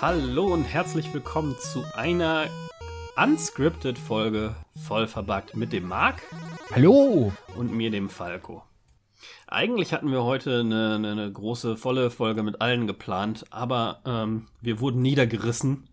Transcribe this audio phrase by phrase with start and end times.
[0.00, 2.48] Hallo und herzlich willkommen zu einer
[3.16, 4.56] unscripted Folge
[4.86, 6.22] voll verbuggt mit dem Marc.
[6.74, 7.32] Hallo!
[7.56, 8.64] Und mir, dem Falco.
[9.46, 14.48] Eigentlich hatten wir heute eine, eine, eine große, volle Folge mit allen geplant, aber ähm,
[14.60, 15.88] wir wurden niedergerissen.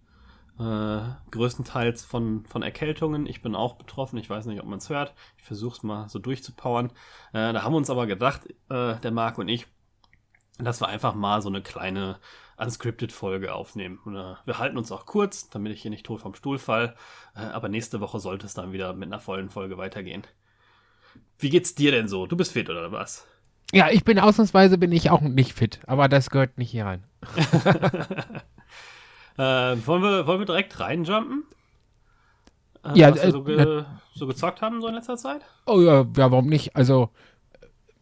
[0.60, 1.02] Äh,
[1.32, 3.26] größtenteils von, von Erkältungen.
[3.28, 4.17] Ich bin auch betroffen.
[4.17, 5.13] Ich weiß nicht, ob man es hört.
[5.38, 6.88] Ich versuche es mal so durchzupowern.
[7.31, 9.67] Äh, da haben wir uns aber gedacht, äh, der Marc und ich,
[10.58, 12.20] dass wir einfach mal so eine kleine
[12.58, 14.00] unscripted Folge aufnehmen.
[14.03, 16.95] Und, äh, wir halten uns auch kurz, damit ich hier nicht tot vom Stuhl fall.
[17.38, 20.23] Äh, aber nächste Woche sollte es dann wieder mit einer vollen Folge weitergehen.
[21.38, 22.28] Wie geht's dir denn so?
[22.28, 23.26] Du bist fit oder was?
[23.72, 27.05] Ja, ich bin ausnahmsweise bin ich auch nicht fit, aber das gehört nicht hier rein.
[29.39, 31.43] äh, wollen, wir, wollen wir direkt reinjumpen?
[32.84, 35.41] Äh, Ja, was wir äh, so, ge so gezockt haben so in letzter Zeit?
[35.66, 36.75] Oh ja, ja warum nicht?
[36.75, 37.09] Also,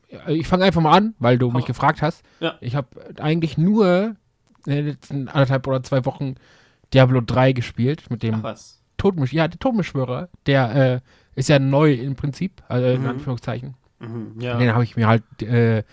[0.09, 2.23] äh, ich fange einfach mal an, weil du mich Hau- gefragt hast.
[2.39, 2.55] Ja.
[2.61, 2.87] Ich habe
[3.19, 4.15] eigentlich nur
[4.65, 6.35] in den letzten anderthalb oder zwei Wochen
[6.93, 8.43] Diablo 3 gespielt mit dem.
[8.97, 9.43] Totenbeschwörer.
[9.43, 10.99] Ja, der Totenbeschwörer, der äh,
[11.35, 13.07] ist ja neu im Prinzip, also in Mhm.
[13.09, 13.75] Anführungszeichen.
[13.99, 14.57] Mhm, ja.
[14.57, 15.83] Den habe ich mir halt äh,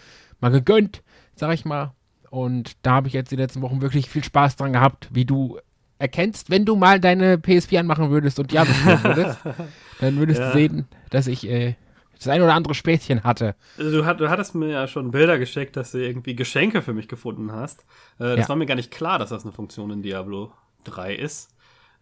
[0.40, 1.02] mal gegönnt,
[1.34, 1.92] sag ich mal.
[2.34, 5.58] Und da habe ich jetzt die letzten Wochen wirklich viel Spaß dran gehabt, wie du
[6.00, 9.38] erkennst, wenn du mal deine PS4 anmachen würdest und Diablo spielen würdest,
[9.98, 10.46] dann würdest Ja.
[10.48, 11.76] du sehen, dass ich äh,
[12.18, 13.54] das ein oder andere Späßchen hatte.
[13.78, 16.92] Also Du, hat, du hattest mir ja schon Bilder geschickt, dass du irgendwie Geschenke für
[16.92, 17.82] mich gefunden hast.
[18.18, 18.48] Äh, das Ja.
[18.48, 20.50] war mir gar nicht klar, dass das eine Funktion in Diablo
[20.82, 21.53] 3 ist.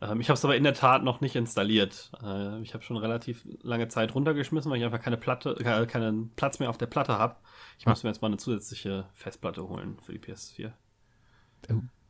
[0.02, 2.10] Ähm, ich habe es aber in der Tat noch nicht installiert.
[2.22, 6.30] Äh, ich habe schon relativ lange Zeit runtergeschmissen, weil ich einfach keine Platte, äh, keinen
[6.34, 7.36] Platz mehr auf der Platte habe.
[7.78, 10.72] Ich muss mir jetzt mal eine zusätzliche Festplatte holen für die PS4.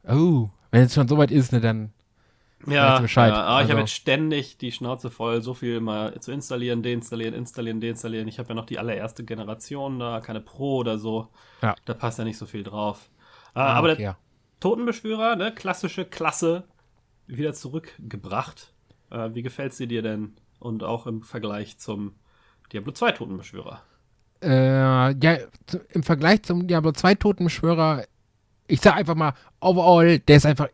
[0.09, 1.93] Oh, wenn es schon soweit ist, ne, dann
[2.67, 3.33] Ja, Bescheid.
[3.33, 6.83] ja aber ich habe Also- jetzt ständig die Schnauze voll, so viel mal zu installieren,
[6.83, 8.29] deinstallieren, installieren, deinstallieren.
[8.29, 11.29] Ich habe ja noch die allererste Generation da, keine Pro oder so.
[11.61, 11.75] Ja.
[11.85, 13.11] Da passt ja nicht so viel drauf.
[13.55, 14.17] Äh, Ah, aber okay, der ja.
[14.61, 16.65] Totenbeschwörer, ne, klassische Klasse,
[17.27, 18.73] wieder zurückgebracht.
[19.11, 20.35] Äh, wie gefällt's dir dir denn?
[20.59, 22.15] Und auch im Vergleich zum
[22.73, 23.83] Diablo 2 Totenbeschwörer.
[24.43, 25.39] Äh, ja,
[25.91, 28.05] im Vergleich zum Diablo 2 Totenbeschwörer,
[28.67, 30.69] ich sag einfach mal, overall, der ist einfach,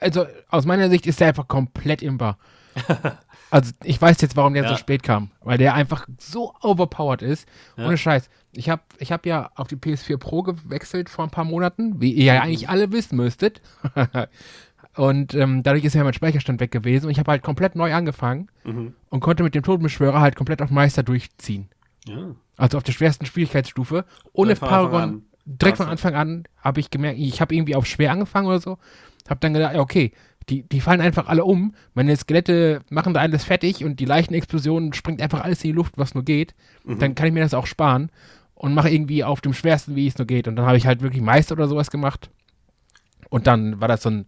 [0.00, 2.38] also aus meiner Sicht ist der einfach komplett imbar.
[3.50, 4.70] also ich weiß jetzt, warum der Ja.
[4.70, 7.48] so spät kam, weil der einfach so overpowered ist.
[7.76, 7.86] Ja.
[7.86, 8.28] Ohne Scheiß.
[8.52, 12.12] Ich habe ich hab ja auf die PS4 Pro gewechselt vor ein paar Monaten, wie
[12.12, 13.60] ihr ja eigentlich alle wissen müsstet.
[14.98, 17.94] Und ähm, dadurch ist ja mein Speicherstand weg gewesen und ich habe halt komplett neu
[17.94, 18.94] angefangen Mhm.
[19.10, 21.68] und konnte mit dem Totenbeschwörer halt komplett auf Meister durchziehen.
[22.06, 22.34] Ja.
[22.56, 24.04] Also auf der schwersten Schwierigkeitsstufe.
[24.32, 25.22] Ohne Paragon.
[25.44, 25.86] Direkt von.
[25.86, 28.78] Anfang an habe ich gemerkt, ich habe irgendwie auf schwer angefangen oder so.
[29.28, 30.10] Habe dann gedacht, ja, okay,
[30.48, 31.74] die, die fallen einfach alle um.
[31.94, 35.96] Meine Skelette machen da alles fertig und die Leichenexplosionen springt einfach alles in die Luft,
[35.96, 36.54] was nur geht.
[36.84, 36.98] Mhm.
[36.98, 38.10] Dann kann ich mir das auch sparen
[38.56, 40.48] und mache irgendwie auf dem schwersten, wie es nur geht.
[40.48, 42.30] Und dann habe ich halt wirklich Meister oder sowas gemacht.
[43.30, 44.26] Und dann war das so ein,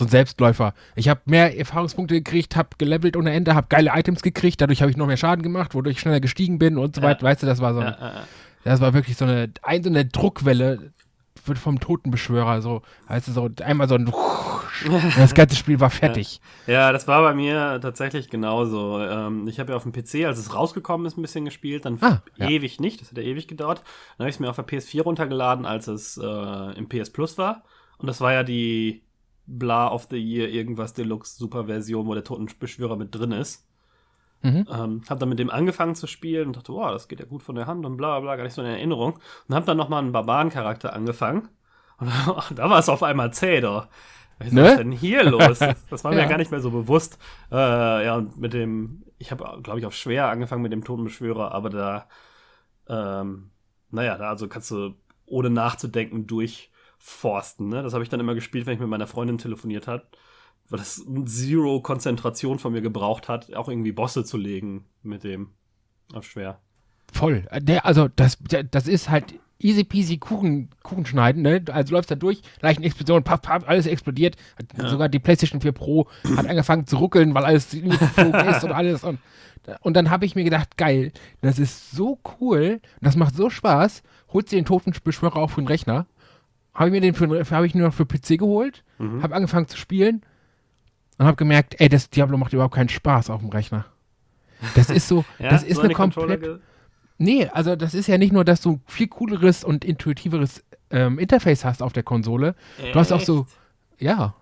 [0.00, 0.74] so ein Selbstläufer.
[0.96, 4.90] Ich habe mehr Erfahrungspunkte gekriegt, habe gelevelt ohne Ende, habe geile Items gekriegt, dadurch habe
[4.90, 7.08] ich noch mehr Schaden gemacht, wodurch ich schneller gestiegen bin und so Ja.
[7.08, 7.22] weiter.
[7.22, 7.94] Weißt du, das war so ein,
[8.64, 10.92] Ja, das war wirklich so eine, ein, so eine Druckwelle
[11.46, 14.04] wird vom Totenbeschwörer so, weißt du, so einmal so ein
[15.16, 16.40] das ganze Spiel war fertig.
[16.66, 19.00] Ja, das war bei mir tatsächlich genauso.
[19.00, 21.98] Ähm, ich habe ja auf dem PC, als es rausgekommen ist, ein bisschen gespielt, dann
[22.02, 22.48] Ah, ja.
[22.48, 23.82] ewig nicht, das hat ja ewig gedauert.
[24.16, 27.38] Dann habe ich es mir auf der PS4 runtergeladen, als es äh, im PS Plus
[27.38, 27.62] war.
[27.98, 29.02] Und das war ja die
[29.58, 33.66] Bla of the Year irgendwas Deluxe Super Version, wo der Totenbeschwörer mit drin ist.
[34.42, 34.66] Mhm.
[34.72, 37.42] Ähm, hab dann mit dem angefangen zu spielen und dachte, wow, das geht ja gut
[37.42, 39.18] von der Hand und bla bla, gar nicht so in Erinnerung.
[39.48, 41.48] Und hab dann nochmal einen Barbarencharakter angefangen.
[41.98, 42.10] Und
[42.54, 43.88] da war es auf einmal zäh, doch.
[44.38, 44.68] Was Ne?
[44.70, 45.58] ist denn hier los?
[45.90, 46.26] Das war mir Ja.
[46.26, 47.18] gar nicht mehr so bewusst.
[47.52, 51.52] Äh, ja, und mit dem, ich habe, glaube ich, auf schwer angefangen mit dem Totenbeschwörer,
[51.52, 52.06] aber da,
[52.88, 53.50] ähm,
[53.90, 54.94] naja, da also kannst du
[55.26, 56.26] ohne nachzudenken
[57.00, 57.68] durchforsten.
[57.68, 57.82] Ne?
[57.82, 60.04] Das habe ich dann immer gespielt, wenn ich mit meiner Freundin telefoniert habe,
[60.68, 65.50] weil das Zero Konzentration von mir gebraucht hat, auch irgendwie Bosse zu legen mit dem
[66.12, 66.60] auf schwer.
[67.12, 67.46] Voll.
[67.60, 71.62] Der, also das, der, das ist halt easy peasy Kuchen, Kuchen schneiden, ne?
[71.70, 74.36] Also läufst da durch, Leichenexplosion, paff, paff, alles explodiert.
[74.78, 74.88] Ja.
[74.88, 78.40] Sogar die PlayStation 4 Pro hat angefangen zu ruckeln, weil alles in die Luft geflogen
[78.48, 79.04] ist und alles.
[79.04, 79.18] Und,
[79.80, 81.12] und dann habe ich mir gedacht, geil,
[81.42, 84.02] das ist so cool, das macht so Spaß.
[84.32, 86.06] Holst dir den Totenbeschwörer auf für den Rechner.
[86.74, 89.22] Habe ich mir den für, habe ich nur noch für PC geholt, Mhm.
[89.22, 90.22] habe angefangen zu spielen
[91.18, 93.86] und habe gemerkt, ey, das Diablo macht überhaupt keinen Spaß auf dem Rechner.
[94.74, 96.60] Das ist so, Ja, das ist so eine Controller komplett
[97.18, 101.18] Nee, also das ist ja nicht nur, dass du ein viel cooleres und intuitiveres ähm,
[101.18, 102.54] Interface hast auf der Konsole.
[102.92, 103.46] Du hast auch so,
[103.98, 104.34] ja,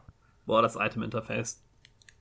[0.46, 1.60] Boah, das Item-Interface.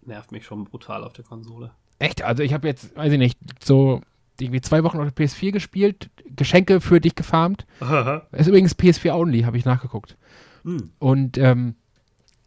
[0.01, 1.71] nervt mich schon brutal auf der Konsole.
[2.00, 2.24] Echt?
[2.24, 4.01] Also ich habe jetzt, weiß ich nicht, so
[4.42, 7.66] irgendwie zwei Wochen auf der PS4 gespielt, Geschenke für dich gefarmt.
[8.31, 10.18] Ist übrigens PS4 only, habe ich nachgeguckt.
[10.63, 10.92] Hm.
[11.00, 11.75] Und ähm,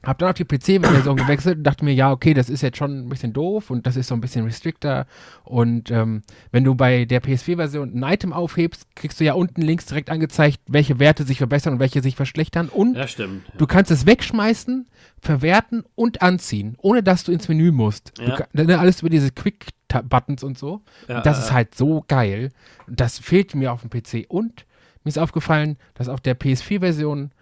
[0.02, 3.00] hab dann auf die PC-Version gewechselt und dachte mir, ja, okay, das ist jetzt schon
[3.06, 5.06] ein bisschen doof und das ist so ein bisschen restricter.
[5.44, 9.85] Und ähm, wenn du bei der PS4-Version ein Item aufhebst, kriegst du ja unten links
[9.87, 12.69] direkt angezeigt, welche Werte sich verbessern und welche sich verschlechtern.
[12.70, 13.43] Und Ja, stimmt.
[13.58, 14.87] du kannst es wegschmeißen,
[15.20, 18.12] verwerten und anziehen, ohne dass du ins Menü musst.
[18.19, 18.37] Ja.
[18.37, 20.81] ka- ne, alles über diese Quick-Buttons und so.
[21.08, 22.52] Ja, Und das ist halt so geil.
[22.88, 24.25] Das fehlt mir auf dem PC.
[24.29, 24.64] Und
[25.05, 27.32] mir ist aufgefallen, dass auf der PS4-Version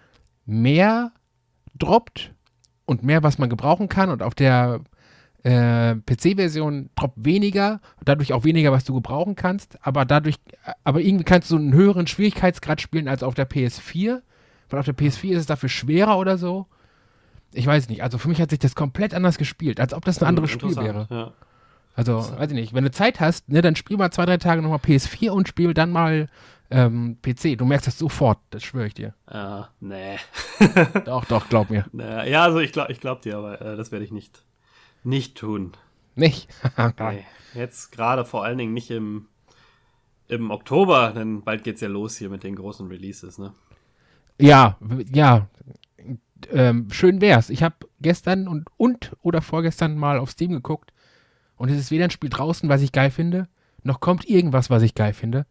[0.44, 1.12] mehr
[1.78, 2.32] droppt
[2.88, 4.10] und mehr, was man gebrauchen kann.
[4.10, 4.80] Und auf der
[5.42, 9.78] äh, PC-Version droppt weniger, dadurch auch weniger, was du gebrauchen kannst.
[9.82, 10.36] Aber dadurch,
[10.84, 14.22] aber irgendwie kannst du einen höheren Schwierigkeitsgrad spielen als auf der PS4.
[14.70, 16.66] Weil auf der PS4 ist es dafür schwerer oder so.
[17.52, 18.02] Ich weiß nicht.
[18.02, 20.76] Also für mich hat sich das komplett anders gespielt, als ob das ein anderes Spiel
[20.76, 21.06] wäre.
[21.10, 21.32] Ja.
[21.94, 24.62] Also, weiß ich nicht, wenn du Zeit hast, ne, dann spiel mal zwei, drei Tage
[24.62, 26.28] nochmal PS4 und spiel dann mal
[26.70, 27.56] ähm, PC.
[27.56, 29.14] Du merkst das sofort, das schwöre ich dir.
[29.30, 30.16] Ja, nee.
[31.04, 31.86] Doch, doch, glaub mir.
[31.92, 34.44] Ja, also ich glaube ich glaub dir, aber äh, das werde ich nicht,
[35.04, 35.72] nicht tun.
[36.14, 36.48] Nicht?
[36.98, 37.24] Nee.
[37.54, 39.28] Jetzt gerade vor allen Dingen nicht im,
[40.28, 43.54] im Oktober, denn bald geht's ja los hier mit den großen Releases, ne?
[44.38, 44.76] ja,
[45.12, 45.48] ja.
[46.50, 47.50] Ähm, schön wär's.
[47.50, 50.92] Ich habe gestern und, und oder vorgestern mal auf Steam geguckt
[51.56, 53.48] und es ist weder ein Spiel draußen, was ich geil finde,
[53.82, 55.46] noch kommt irgendwas, was ich geil finde.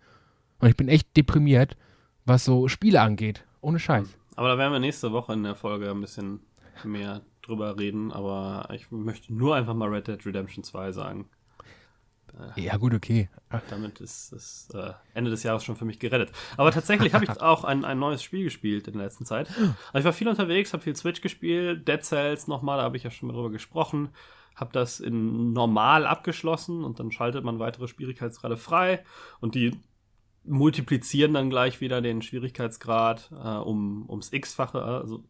[0.59, 1.77] Und ich bin echt deprimiert,
[2.25, 3.45] was so Spiele angeht.
[3.61, 4.07] Ohne Scheiß.
[4.35, 6.41] Aber da werden wir nächste Woche in der Folge ein bisschen
[6.83, 11.29] mehr drüber reden, aber ich möchte nur einfach mal Red Dead Redemption 2 sagen.
[12.55, 13.29] Ja, gut, okay.
[13.69, 16.31] Damit ist das äh, Ende des Jahres schon für mich gerettet.
[16.55, 19.49] Aber tatsächlich habe ich auch ein, ein neues Spiel gespielt in der letzten Zeit.
[19.87, 23.03] Also ich war viel unterwegs, habe viel Switch gespielt, Dead Cells nochmal, da habe ich
[23.03, 24.09] ja schon mal drüber gesprochen.
[24.55, 29.03] Habe das in normal abgeschlossen und dann schaltet man weitere Schwierigkeitsgrade frei
[29.39, 29.79] und die
[30.47, 34.81] multiplizieren dann gleich wieder den Schwierigkeitsgrad äh, um, ums X-fache.
[34.81, 35.23] Also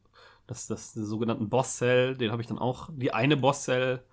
[0.45, 4.03] das, das den sogenannten Boss-Cell, den habe ich dann auch, die eine Boss-Cell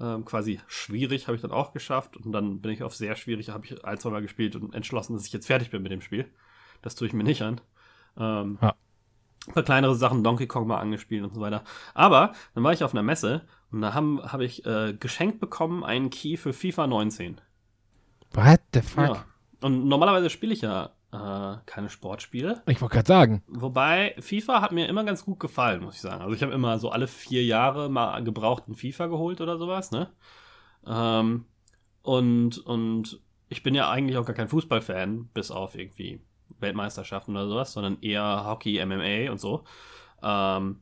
[0.00, 3.50] ähm, quasi schwierig habe ich dann auch geschafft und dann bin ich auf sehr schwierig,
[3.50, 6.00] habe ich ein, zwei Mal gespielt und entschlossen, dass ich jetzt fertig bin mit dem
[6.00, 6.26] Spiel.
[6.82, 7.60] Das tue ich mir nicht an.
[8.16, 8.74] Ähm, Ja.
[9.46, 11.64] Ein paar kleinere Sachen, Donkey Kong mal angespielt und so weiter.
[11.94, 15.82] Aber dann war ich auf einer Messe und da habe hab ich äh, geschenkt bekommen
[15.82, 17.40] einen Key für FIFA 19.
[18.32, 19.04] What the fuck?
[19.04, 19.24] Ja.
[19.60, 22.62] Und normalerweise spiele ich ja äh, keine Sportspiele.
[22.66, 23.42] Ich wollte gerade sagen.
[23.48, 26.22] Wobei, FIFA hat mir immer ganz gut gefallen, muss ich sagen.
[26.22, 30.10] Also ich habe immer so alle vier Jahre mal gebrauchten FIFA geholt oder sowas, ne?
[30.86, 31.46] Ähm,
[32.02, 36.20] und, und ich bin ja eigentlich auch gar kein Fußballfan, bis auf irgendwie
[36.58, 39.64] Weltmeisterschaften oder sowas, sondern eher Hockey, MMA und so.
[40.22, 40.80] Ähm,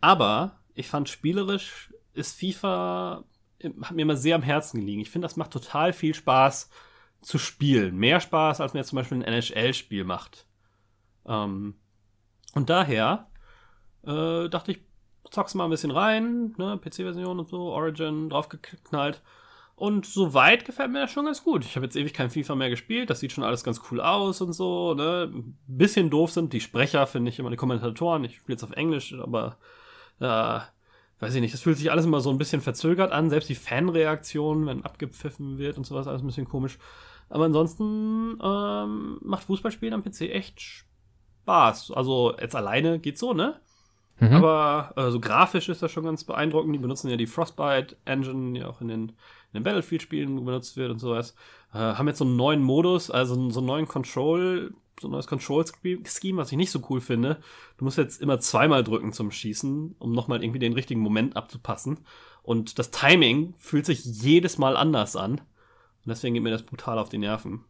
[0.00, 3.24] aber ich fand spielerisch ist FIFA,
[3.82, 5.02] hat mir immer sehr am Herzen gelegen.
[5.02, 6.70] Ich finde, das macht total viel Spaß
[7.26, 7.96] zu spielen.
[7.96, 10.46] Mehr Spaß, als mir jetzt zum Beispiel ein NHL-Spiel macht.
[11.26, 11.74] Ähm,
[12.54, 13.26] und daher
[14.04, 14.78] äh, dachte ich,
[15.32, 19.22] zock's mal ein bisschen rein, ne, PC-Version und so, Origin draufgeknallt.
[19.74, 21.64] Und soweit gefällt mir das schon ganz gut.
[21.64, 23.10] Ich habe jetzt ewig kein FIFA mehr gespielt.
[23.10, 24.94] Das sieht schon alles ganz cool aus und so.
[24.94, 25.28] Ne?
[25.34, 28.22] Ein bisschen doof sind die Sprecher, finde ich immer, die Kommentatoren.
[28.22, 29.58] Ich spiele jetzt auf Englisch, aber
[30.20, 30.60] äh,
[31.18, 33.30] weiß ich nicht, das fühlt sich alles immer so ein bisschen verzögert an.
[33.30, 36.78] Selbst die Fanreaktionen, wenn abgepfiffen wird und sowas, alles ein bisschen komisch.
[37.28, 41.92] Aber ansonsten ähm, macht Fußballspielen am PC echt Spaß.
[41.92, 43.60] Also jetzt alleine geht so, ne?
[44.18, 44.32] Mhm.
[44.32, 46.74] Aber äh, so grafisch ist das schon ganz beeindruckend.
[46.74, 49.12] Die benutzen ja die Frostbite Engine, die auch in den,
[49.52, 51.34] den Battlefield-Spielen benutzt wird und sowas.
[51.72, 55.26] Äh, haben jetzt so einen neuen Modus, also so einen neuen Control, so ein neues
[55.26, 57.40] Control-Scheme, was ich nicht so cool finde.
[57.76, 61.98] Du musst jetzt immer zweimal drücken zum Schießen, um nochmal irgendwie den richtigen Moment abzupassen.
[62.42, 65.42] Und das Timing fühlt sich jedes Mal anders an.
[66.06, 67.64] Und deswegen geht mir das brutal auf die Nerven.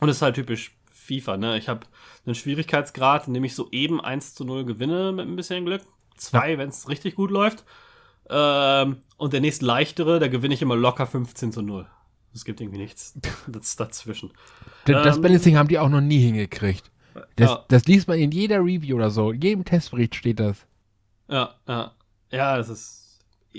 [0.00, 1.56] Und es ist halt typisch FIFA, ne?
[1.56, 1.86] Ich habe
[2.26, 5.82] einen Schwierigkeitsgrad, in dem ich so eben 1 zu 0 gewinne mit ein bisschen Glück.
[6.16, 7.64] Zwei, wenn es richtig gut läuft.
[8.28, 11.86] Ähm, und der nächst leichtere, da gewinne ich immer locker 15 zu 0.
[12.34, 14.32] Es gibt irgendwie nichts das dazwischen.
[14.84, 16.90] Das Ähm, Balancing haben die auch noch nie hingekriegt.
[17.36, 17.64] Das, Ja.
[17.68, 19.30] das liest man in jeder Review oder so.
[19.30, 20.66] In jedem Testbericht steht das.
[21.28, 21.92] Ja, ja.
[22.30, 23.05] Ja, das ist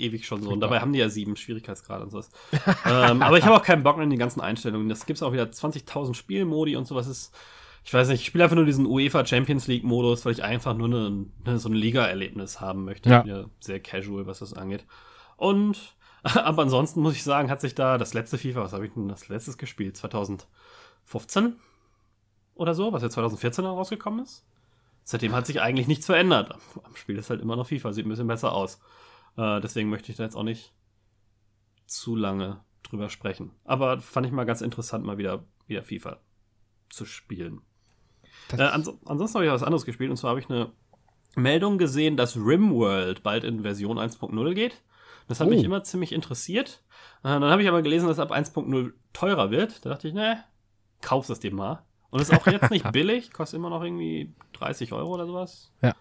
[0.00, 0.50] ewig schon so.
[0.50, 2.30] Und dabei haben die ja sieben Schwierigkeitsgrade und sowas.
[2.86, 4.88] ähm, aber ich habe auch keinen Bock mehr in die ganzen Einstellungen.
[4.88, 7.34] Das gibt's auch wieder 20.000 Spielmodi und sowas ist.
[7.84, 10.76] Ich weiß nicht, ich spiele einfach nur diesen UEFA Champions League Modus, weil ich einfach
[10.76, 13.08] nur eine, eine, so ein Liga-Erlebnis haben möchte.
[13.08, 13.24] Ja.
[13.24, 14.84] Ja sehr casual, was das angeht.
[15.36, 18.92] Und, aber ansonsten muss ich sagen, hat sich da das letzte FIFA, was habe ich
[18.92, 19.96] denn das letztes gespielt?
[19.96, 21.56] 2015
[22.54, 24.44] oder so, was ja 2014 dann rausgekommen ist?
[25.10, 26.54] Seitdem hat sich eigentlich nichts verändert.
[26.84, 28.78] Am Spiel ist halt immer noch FIFA, sieht ein bisschen besser aus.
[29.38, 30.74] Äh, deswegen möchte ich da jetzt auch nicht
[31.86, 33.52] zu lange drüber sprechen.
[33.64, 36.18] Aber fand ich mal ganz interessant, mal wieder, wieder FIFA
[36.90, 37.62] zu spielen.
[38.52, 40.72] Äh, ans ansonsten habe ich was anderes gespielt und zwar habe ich eine
[41.36, 44.82] Meldung gesehen, dass RimWorld bald in Version 1.0 geht.
[45.28, 45.50] Das hat oh.
[45.50, 46.82] mich immer ziemlich interessiert.
[47.20, 49.84] Äh, dann habe ich aber gelesen, dass ab 1.0 teurer wird.
[49.84, 50.42] Da dachte ich, ne,
[51.00, 51.84] kauf es dir mal.
[52.10, 55.72] Und ist auch jetzt nicht billig, kostet immer noch irgendwie 30 Euro oder sowas.
[55.82, 55.94] Ja.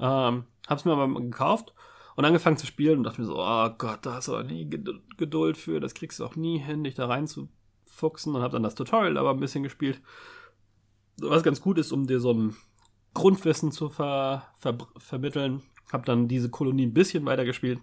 [0.00, 1.72] Ähm, hab's mir aber gekauft
[2.16, 4.68] und angefangen zu spielen und dachte mir so, oh Gott, da hast du aber nie
[4.68, 8.74] Geduld für, das kriegst du auch nie hin, dich da reinzufuchsen und hab dann das
[8.74, 10.00] Tutorial aber ein bisschen gespielt.
[11.20, 12.56] Was ganz gut ist, um dir so ein
[13.14, 15.62] Grundwissen zu ver ver vermitteln.
[15.92, 17.80] Hab dann diese Kolonie ein bisschen weitergespielt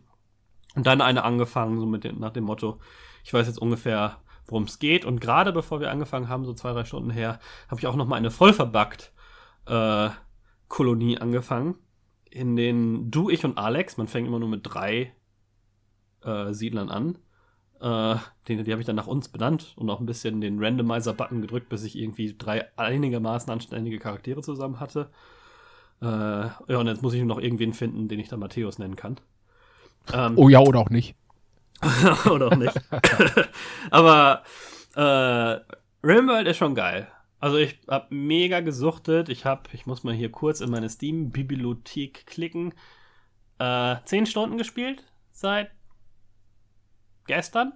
[0.76, 2.80] und dann eine angefangen, so mit dem, nach dem Motto,
[3.24, 5.06] ich weiß jetzt ungefähr, worum es geht.
[5.06, 8.08] Und gerade bevor wir angefangen haben, so zwei, drei Stunden her, habe ich auch noch
[8.08, 9.14] mal eine voll verbuggt
[9.66, 10.10] äh,
[10.68, 11.76] Kolonie angefangen
[12.32, 15.14] in denen du, ich und Alex, man fängt immer nur mit drei
[16.24, 17.18] äh, Siedlern an.
[17.82, 21.42] Äh, die, die habe ich dann nach uns benannt und auch ein bisschen den Randomizer-Button
[21.42, 25.10] gedrückt, bis ich irgendwie drei einigermaßen anständige Charaktere zusammen hatte.
[26.02, 28.96] Äh, ja, und jetzt muss ich nur noch irgendwen finden, den ich dann Matthäus nennen
[28.96, 29.20] kann.
[30.14, 31.16] Ähm, oh ja, oder auch nicht.
[32.32, 32.80] oder auch nicht.
[33.92, 34.44] Aber
[34.96, 35.60] äh,
[36.04, 37.08] Rimworld ist schon geil.
[37.42, 39.28] Also ich habe mega gesuchtet.
[39.28, 42.74] Ich habe, ich muss mal hier kurz in meine Steam-Bibliothek klicken.
[43.58, 45.72] Äh, zehn Stunden gespielt seit
[47.26, 47.74] gestern.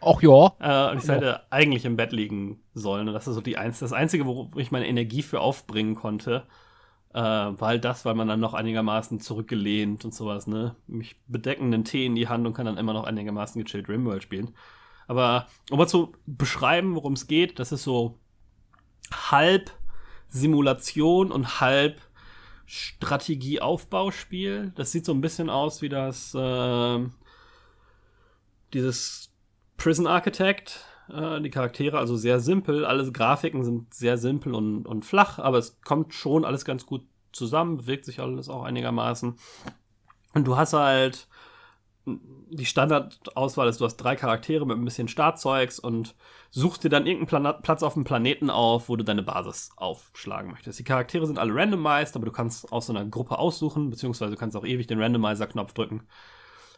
[0.00, 0.54] Auch ja.
[0.60, 1.40] Äh, und ich hätte ja.
[1.50, 3.06] eigentlich im Bett liegen sollen.
[3.06, 6.46] Und das ist so die Einz das Einzige, wo ich meine Energie für aufbringen konnte.
[7.12, 10.76] Äh, weil das, weil man dann noch einigermaßen zurückgelehnt und sowas, ne?
[10.86, 14.54] Mich bedeckenden Tee in die Hand und kann dann immer noch einigermaßen gechillt Rimworld spielen.
[15.06, 18.19] Aber um mal zu beschreiben, worum es geht, das ist so
[19.14, 19.70] halb
[20.28, 22.00] Simulation und halb
[22.66, 24.72] Strategieaufbauspiel.
[24.76, 27.00] Das sieht so ein bisschen aus wie das äh,
[28.72, 29.32] dieses
[29.76, 30.84] Prison Architect.
[31.12, 35.58] Äh, die Charaktere also sehr simpel, alle Grafiken sind sehr simpel und, und flach, aber
[35.58, 37.02] es kommt schon alles ganz gut
[37.32, 39.36] zusammen, bewegt sich alles auch einigermaßen.
[40.34, 41.28] Und du hast halt
[42.50, 46.16] die Standardauswahl ist, du hast drei Charaktere mit ein bisschen Startzeugs und
[46.50, 50.50] suchst dir dann irgendeinen Plan Platz auf dem Planeten auf, wo du deine Basis aufschlagen
[50.50, 50.78] möchtest.
[50.78, 54.36] Die Charaktere sind alle randomized, aber du kannst aus so einer Gruppe aussuchen, beziehungsweise du
[54.36, 56.08] kannst auch ewig den Randomizer-Knopf drücken,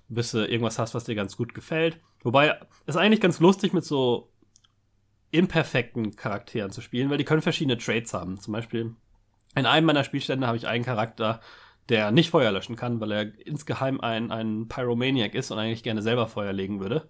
[0.08, 2.00] bis du irgendwas hast, was dir ganz gut gefällt.
[2.22, 4.30] Wobei es eigentlich ganz lustig mit so
[5.30, 8.38] imperfekten Charakteren zu spielen, weil die können verschiedene Traits haben.
[8.38, 8.94] Zum Beispiel
[9.54, 11.40] in einem meiner Spielstände habe ich einen Charakter,
[11.88, 16.02] der nicht Feuer löschen kann, weil er insgeheim ein, ein Pyromaniac ist und eigentlich gerne
[16.02, 17.08] selber Feuer legen würde.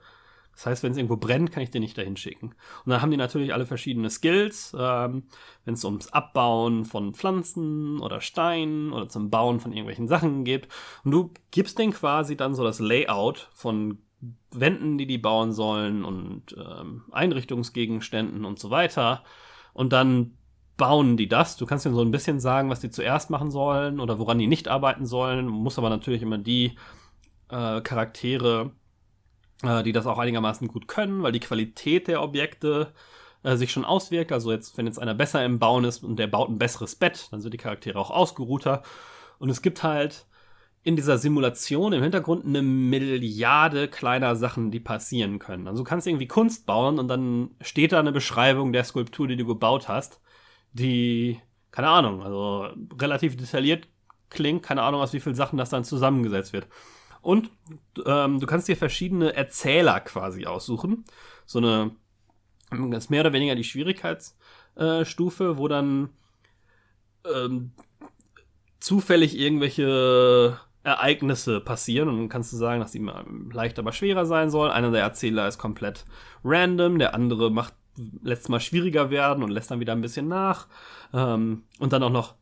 [0.54, 2.48] Das heißt, wenn es irgendwo brennt, kann ich den nicht dahin schicken.
[2.84, 5.24] Und dann haben die natürlich alle verschiedene Skills, ähm,
[5.64, 10.68] wenn es ums Abbauen von Pflanzen oder Steinen oder zum Bauen von irgendwelchen Sachen geht.
[11.04, 13.98] Und du gibst denen quasi dann so das Layout von
[14.50, 19.24] Wänden, die die bauen sollen und ähm, Einrichtungsgegenständen und so weiter.
[19.72, 20.36] Und dann
[20.82, 21.56] bauen die das.
[21.56, 24.48] Du kannst ihnen so ein bisschen sagen, was die zuerst machen sollen oder woran die
[24.48, 25.46] nicht arbeiten sollen.
[25.46, 26.76] Du musst aber natürlich immer die
[27.50, 28.72] äh, Charaktere,
[29.62, 32.92] äh, die das auch einigermaßen gut können, weil die Qualität der Objekte
[33.44, 34.32] äh, sich schon auswirkt.
[34.32, 37.28] Also jetzt, wenn jetzt einer besser im Bauen ist und der baut ein besseres Bett,
[37.30, 38.82] dann sind die Charaktere auch ausgeruhter.
[39.38, 40.26] Und es gibt halt
[40.82, 45.68] in dieser Simulation im Hintergrund eine Milliarde kleiner Sachen, die passieren können.
[45.68, 49.36] Also du kannst irgendwie Kunst bauen und dann steht da eine Beschreibung der Skulptur, die
[49.36, 50.18] du gebaut hast
[50.72, 53.88] die, keine Ahnung, also relativ detailliert
[54.30, 56.66] klingt, keine Ahnung, aus wie vielen Sachen das dann zusammengesetzt wird.
[57.20, 57.50] Und
[58.04, 61.04] ähm, du kannst dir verschiedene Erzähler quasi aussuchen.
[61.46, 61.92] So eine,
[62.90, 66.10] das mehr oder weniger die Schwierigkeitsstufe, äh, wo dann
[67.32, 67.72] ähm,
[68.80, 73.08] zufällig irgendwelche Ereignisse passieren und dann kannst du sagen, dass die
[73.52, 74.70] leicht aber schwerer sein soll.
[74.70, 76.04] Einer der Erzähler ist komplett
[76.42, 77.74] random, der andere macht
[78.22, 80.68] lässt mal schwieriger werden und lässt dann wieder ein bisschen nach.
[81.12, 82.34] Ähm, und dann auch noch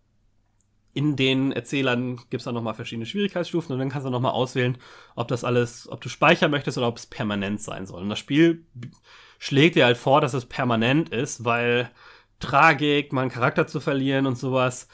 [0.92, 4.76] in den Erzählern gibt es dann nochmal verschiedene Schwierigkeitsstufen und dann kannst du nochmal auswählen,
[5.14, 8.02] ob das alles, ob du speichern möchtest oder ob es permanent sein soll.
[8.02, 8.66] Und das Spiel
[9.38, 11.90] schlägt dir halt vor, dass es permanent ist, weil
[12.40, 14.88] Tragik, mal einen Charakter zu verlieren und sowas,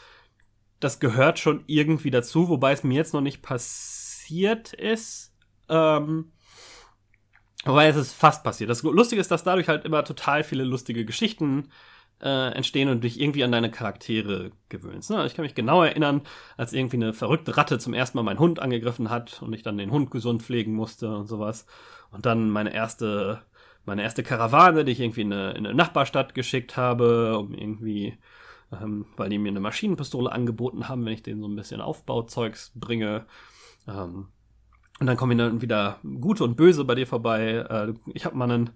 [0.80, 5.34] das gehört schon irgendwie dazu, wobei es mir jetzt noch nicht passiert ist.
[5.68, 6.32] Ähm,
[7.66, 8.70] Wobei es ist fast passiert.
[8.70, 11.68] Das Lustige ist, dass dadurch halt immer total viele lustige Geschichten
[12.23, 15.11] äh, entstehen und dich irgendwie an deine Charaktere gewöhnst.
[15.11, 15.26] Ne?
[15.26, 16.23] Ich kann mich genau erinnern,
[16.56, 19.78] als irgendwie eine verrückte Ratte zum ersten Mal meinen Hund angegriffen hat und ich dann
[19.78, 21.66] den Hund gesund pflegen musste und sowas.
[22.12, 23.42] Und dann meine erste,
[23.85, 28.16] meine erste Karawane, die ich irgendwie in eine, in eine Nachbarstadt geschickt habe, um irgendwie,
[28.73, 32.73] ähm, weil die mir eine Maschinenpistole angeboten haben, wenn ich denen so ein bisschen Aufbauzeugs
[32.76, 33.26] bringe.
[33.88, 34.28] Ähm,
[34.98, 37.66] Und dann kommen dann wieder Gute und Böse bei dir vorbei.
[37.68, 38.70] Äh, ich habe mal einen,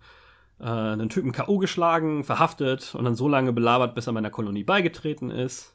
[0.61, 1.59] äh, einen Typen K.O.
[1.59, 5.75] geschlagen, verhaftet und dann so lange belabert, bis er meiner Kolonie beigetreten ist.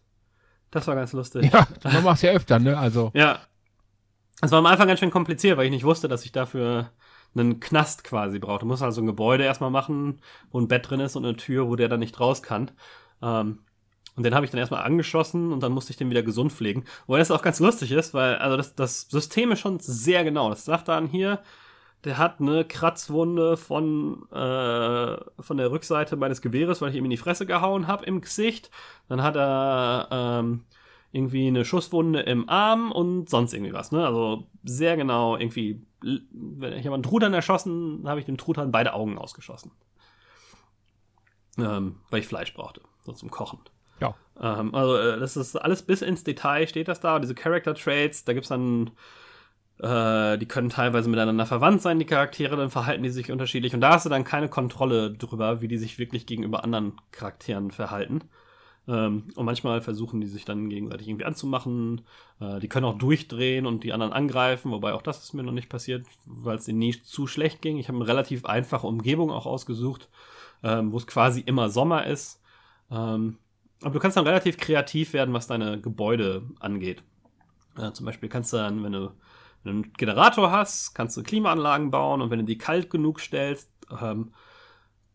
[0.71, 1.51] Das war ganz lustig.
[1.51, 2.77] Ja, man macht es ja öfter, ne?
[2.77, 3.11] Also.
[3.15, 3.39] Ja.
[4.41, 6.91] Es war am Anfang ganz schön kompliziert, weil ich nicht wusste, dass ich dafür
[7.33, 8.59] einen Knast quasi brauche.
[8.59, 10.19] Du musst also ein Gebäude erstmal machen,
[10.51, 12.71] wo ein Bett drin ist und eine Tür, wo der dann nicht raus kann.
[13.21, 13.59] Ähm,
[14.15, 16.85] und den habe ich dann erstmal angeschossen und dann musste ich den wieder gesund pflegen.
[17.05, 20.49] Wobei das auch ganz lustig ist, weil also das, das System ist schon sehr genau.
[20.49, 21.41] Das sagt dann hier,
[22.05, 27.09] der hat eine Kratzwunde von, äh, von der Rückseite meines Gewehres, weil ich ihm in
[27.09, 28.69] die Fresse gehauen habe im Gesicht.
[29.09, 30.65] Dann hat er ähm,
[31.11, 33.91] irgendwie eine Schusswunde im Arm und sonst irgendwie was.
[33.91, 34.05] Ne?
[34.05, 35.81] Also sehr genau irgendwie.
[36.01, 39.71] Wenn ich habe einen Truthahn erschossen, habe ich dem Truthahn beide Augen ausgeschossen.
[41.57, 43.59] Ähm, weil ich Fleisch brauchte, so zum Kochen.
[43.99, 44.15] Ja.
[44.41, 47.19] Ähm, also äh, das ist alles bis ins Detail steht das da.
[47.19, 48.91] Diese Character Traits, da gibt es dann,
[49.79, 53.73] äh, die können teilweise miteinander verwandt sein, die Charaktere, dann verhalten die sich unterschiedlich.
[53.73, 57.71] Und da hast du dann keine Kontrolle drüber, wie die sich wirklich gegenüber anderen Charakteren
[57.71, 58.21] verhalten.
[58.87, 62.01] Ähm, und manchmal versuchen die sich dann gegenseitig irgendwie anzumachen.
[62.39, 65.51] Äh, die können auch durchdrehen und die anderen angreifen, wobei auch das ist mir noch
[65.51, 67.77] nicht passiert, weil es ihnen nie zu schlecht ging.
[67.77, 70.09] Ich habe eine relativ einfache Umgebung auch ausgesucht,
[70.63, 72.41] ähm, wo es quasi immer Sommer ist.
[72.91, 73.37] Ähm,
[73.81, 77.03] aber du kannst dann relativ kreativ werden, was deine Gebäude angeht.
[77.77, 79.11] Äh, zum Beispiel kannst du dann, wenn du
[79.63, 83.69] einen Generator hast, kannst du Klimaanlagen bauen und wenn du die kalt genug stellst,
[84.01, 84.33] ähm,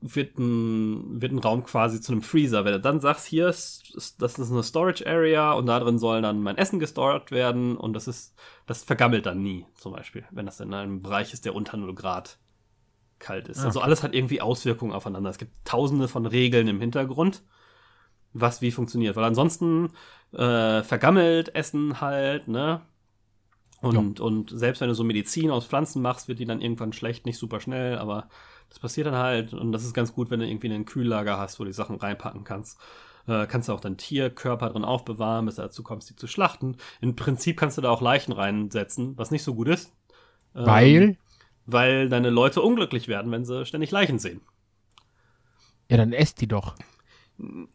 [0.00, 2.64] wird, ein, wird ein Raum quasi zu einem Freezer.
[2.64, 6.22] Wenn du dann sagst, hier ist, das ist eine Storage Area und da drin soll
[6.22, 8.34] dann mein Essen gestored werden und das ist,
[8.66, 11.94] das vergammelt dann nie, zum Beispiel, wenn das in einem Bereich ist, der unter 0
[11.94, 12.38] Grad
[13.18, 13.58] kalt ist.
[13.58, 13.68] Also okay.
[13.68, 15.28] Also alles hat irgendwie Auswirkungen aufeinander.
[15.28, 17.42] Es gibt tausende von Regeln im Hintergrund
[18.32, 19.16] was wie funktioniert.
[19.16, 19.90] Weil ansonsten
[20.32, 22.82] äh, vergammelt Essen halt, ne?
[23.82, 24.24] Und, ja.
[24.24, 27.38] und selbst wenn du so Medizin aus Pflanzen machst, wird die dann irgendwann schlecht, nicht
[27.38, 28.28] super schnell, aber
[28.68, 29.54] das passiert dann halt.
[29.54, 31.96] Und das ist ganz gut, wenn du irgendwie ein Kühllager hast, wo du die Sachen
[31.96, 32.78] reinpacken kannst.
[33.26, 36.76] Äh, kannst du auch deinen Tierkörper drin aufbewahren, bis du dazu kommst, die zu schlachten.
[37.00, 39.92] Im Prinzip kannst du da auch Leichen reinsetzen, was nicht so gut ist.
[40.54, 41.18] Ähm, weil?
[41.66, 44.40] Weil deine Leute unglücklich werden, wenn sie ständig Leichen sehen.
[45.90, 46.74] Ja, dann esst die doch.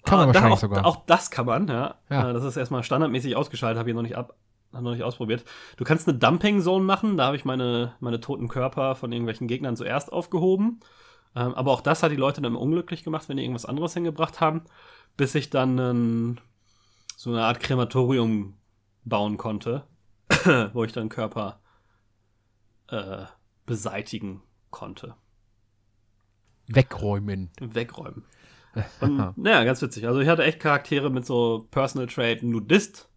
[0.03, 0.85] Kann man wahrscheinlich auch, sogar.
[0.85, 1.95] Auch das kann man, ja.
[2.09, 2.29] ja.
[2.29, 4.35] Äh, das ist erstmal standardmäßig ausgeschaltet, habe ich noch nicht ab,
[4.71, 5.43] noch nicht ausprobiert.
[5.77, 9.47] Du kannst eine Dumping Zone machen, da habe ich meine, meine toten Körper von irgendwelchen
[9.47, 10.79] Gegnern zuerst aufgehoben.
[11.35, 14.39] Ähm, aber auch das hat die Leute dann unglücklich gemacht, wenn die irgendwas anderes hingebracht
[14.39, 14.63] haben,
[15.17, 16.37] bis ich dann ähm,
[17.17, 18.55] so eine Art Krematorium
[19.03, 19.83] bauen konnte,
[20.73, 21.59] wo ich dann Körper
[22.87, 23.25] äh,
[23.65, 25.15] beseitigen konnte.
[26.67, 27.51] Wegräumen.
[27.59, 28.25] Wegräumen.
[29.01, 30.07] Und naja, ganz witzig.
[30.07, 33.09] Also ich hatte echt Charaktere mit so Personal Trade Nudist.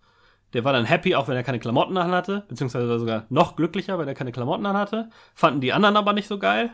[0.55, 3.99] Der war dann happy, auch wenn er keine Klamotten an hatte, beziehungsweise sogar noch glücklicher,
[3.99, 5.11] wenn er keine Klamotten an hatte.
[5.35, 6.71] Fanden die anderen aber nicht so geil.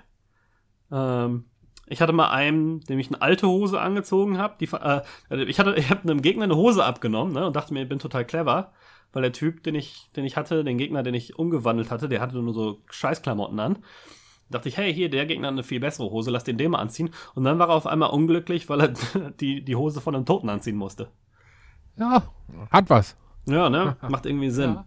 [0.92, 1.47] Ähm,
[1.87, 4.64] ich hatte mal einen, dem ich eine alte Hose angezogen habe.
[4.64, 7.88] Äh, ich hatte, ich habe einem Gegner eine Hose abgenommen ne, und dachte mir, ich
[7.88, 8.73] bin total clever,
[9.12, 12.20] weil der Typ, den ich, den ich hatte, den Gegner, den ich umgewandelt hatte, der
[12.20, 13.79] hatte nur so Scheißklamotten an
[14.50, 16.78] dachte ich, hey, hier, der Gegner hat eine viel bessere Hose, lass den den mal
[16.78, 17.11] anziehen.
[17.35, 18.88] Und dann war er auf einmal unglücklich, weil er
[19.40, 21.09] die, die Hose von einem Toten anziehen musste.
[21.96, 22.24] Ja,
[22.70, 23.16] hat was.
[23.46, 23.96] Ja, ne?
[24.09, 24.78] Macht irgendwie Sinn.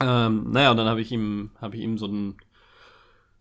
[0.00, 0.26] Ja.
[0.26, 2.36] Ähm, naja, und dann habe ich ihm, habe ich ihm so einen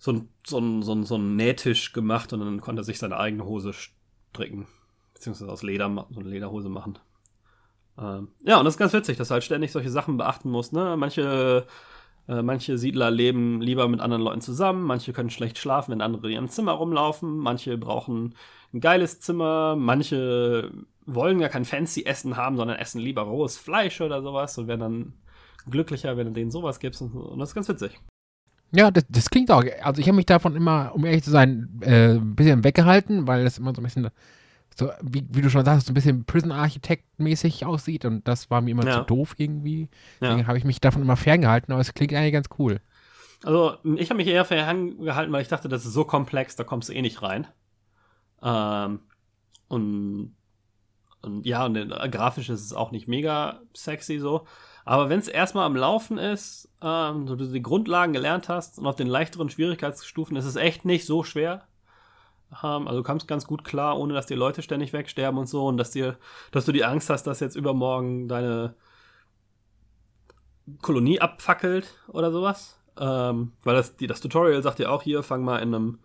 [0.01, 2.97] so ein, so ein, so ein, so ein Nähtisch gemacht und dann konnte er sich
[2.97, 4.67] seine eigene Hose stricken.
[5.13, 6.97] Beziehungsweise aus Leder, so eine Lederhose machen.
[7.99, 10.73] Ähm, ja, und das ist ganz witzig, dass du halt ständig solche Sachen beachten musst,
[10.73, 10.97] ne?
[10.97, 11.67] Manche
[12.31, 16.27] äh, manche Siedler leben lieber mit anderen Leuten zusammen, manche können schlecht schlafen, wenn andere
[16.27, 18.35] in ihrem Zimmer rumlaufen, manche brauchen
[18.73, 20.71] ein geiles Zimmer, manche
[21.05, 24.79] wollen gar kein fancy Essen haben, sondern essen lieber rohes Fleisch oder sowas und werden
[24.79, 25.13] dann
[25.69, 27.99] glücklicher, wenn du denen sowas gibst und, und das ist ganz witzig.
[28.71, 29.63] Ja, das, das klingt auch.
[29.81, 33.43] Also ich habe mich davon immer, um ehrlich zu sein, äh, ein bisschen weggehalten, weil
[33.43, 34.09] das immer so ein bisschen
[34.81, 38.61] so, wie, wie, du schon sagst, so ein bisschen Prison Architect-mäßig aussieht und das war
[38.61, 38.99] mir immer ja.
[38.99, 39.89] zu doof irgendwie.
[40.19, 40.47] Deswegen ja.
[40.47, 42.81] habe ich mich davon immer ferngehalten, aber es klingt eigentlich ganz cool.
[43.43, 46.89] Also, ich habe mich eher ferngehalten, weil ich dachte, das ist so komplex, da kommst
[46.89, 47.45] du eh nicht rein.
[48.41, 49.01] Ähm,
[49.67, 50.35] und,
[51.21, 54.47] und ja, und äh, grafisch ist es auch nicht mega sexy so.
[54.83, 58.87] Aber wenn es erstmal am Laufen ist, ähm, so du die Grundlagen gelernt hast und
[58.87, 61.67] auf den leichteren Schwierigkeitsstufen ist es echt nicht so schwer
[62.51, 62.87] haben.
[62.87, 65.77] Also du kommst ganz gut klar, ohne dass die Leute ständig wegsterben und so und
[65.77, 66.17] dass dir,
[66.51, 68.75] dass du die Angst hast, dass jetzt übermorgen deine
[70.81, 72.77] Kolonie abfackelt oder sowas.
[72.99, 75.99] Ähm, weil das, die, das Tutorial sagt ja auch hier, fang mal in einem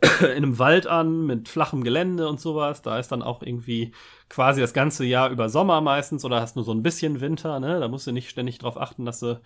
[0.20, 2.80] in einem Wald an mit flachem Gelände und sowas.
[2.82, 3.92] Da ist dann auch irgendwie
[4.28, 7.80] quasi das ganze Jahr über Sommer meistens oder hast nur so ein bisschen Winter, ne?
[7.80, 9.40] Da musst du nicht ständig drauf achten, dass du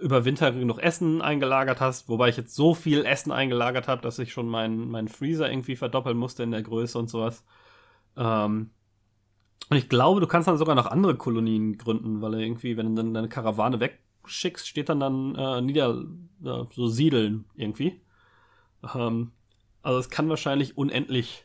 [0.00, 4.18] über Winter genug Essen eingelagert hast, wobei ich jetzt so viel Essen eingelagert habe, dass
[4.18, 7.44] ich schon meinen mein Freezer irgendwie verdoppeln musste in der Größe und sowas.
[8.16, 8.70] Ähm,
[9.70, 13.02] und ich glaube, du kannst dann sogar noch andere Kolonien gründen, weil irgendwie, wenn du
[13.02, 16.04] dann deine Karawane wegschickst, steht dann dann äh, nieder
[16.44, 18.00] äh, so siedeln irgendwie.
[18.94, 19.32] Ähm,
[19.82, 21.44] also es kann wahrscheinlich unendlich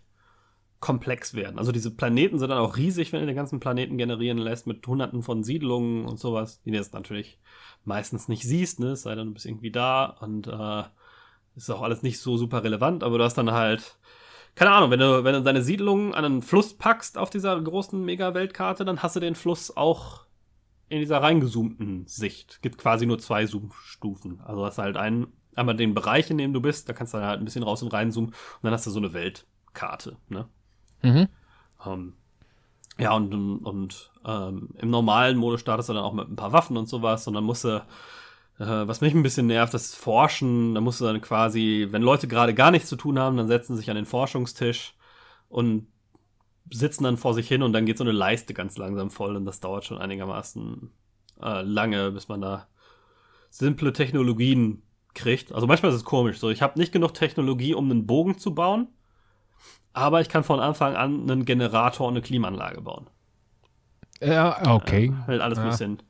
[0.83, 1.59] komplex werden.
[1.59, 4.85] Also diese Planeten sind dann auch riesig, wenn du den ganzen Planeten generieren lässt mit
[4.85, 7.39] hunderten von Siedlungen und sowas, die du jetzt natürlich
[7.85, 8.87] meistens nicht siehst, ne?
[8.87, 10.83] Es sei denn, du bist irgendwie da und äh,
[11.55, 13.97] ist auch alles nicht so super relevant, aber du hast dann halt,
[14.55, 18.03] keine Ahnung, wenn du, wenn du deine Siedlungen an einen Fluss packst auf dieser großen
[18.03, 20.25] Mega-Weltkarte, dann hast du den Fluss auch
[20.89, 22.61] in dieser reingezoomten Sicht.
[22.61, 24.41] Gibt quasi nur zwei Zoom-Stufen.
[24.41, 27.39] Also hast halt einen, einmal den Bereich, in dem du bist, da kannst du halt
[27.39, 30.49] ein bisschen raus und reinzoomen und dann hast du so eine Weltkarte, ne?
[31.03, 31.27] Mhm.
[31.85, 32.13] Ähm,
[32.97, 33.33] ja, und,
[33.65, 37.27] und ähm, im normalen Modus startest du dann auch mit ein paar Waffen und sowas
[37.27, 37.77] und dann musst du,
[38.59, 42.27] äh, was mich ein bisschen nervt, das Forschen, da musst du dann quasi, wenn Leute
[42.27, 44.95] gerade gar nichts zu tun haben, dann setzen sie sich an den Forschungstisch
[45.49, 45.87] und
[46.71, 49.45] sitzen dann vor sich hin und dann geht so eine Leiste ganz langsam voll und
[49.45, 50.91] das dauert schon einigermaßen
[51.41, 52.67] äh, lange, bis man da
[53.49, 55.51] simple Technologien kriegt.
[55.51, 58.53] Also manchmal ist es komisch, so ich habe nicht genug Technologie, um einen Bogen zu
[58.53, 58.87] bauen
[59.93, 63.09] aber ich kann von Anfang an einen Generator und eine Klimaanlage bauen.
[64.21, 65.05] Ja, okay.
[65.05, 65.71] Äh, halt alles ein ja.
[65.71, 66.03] bisschen,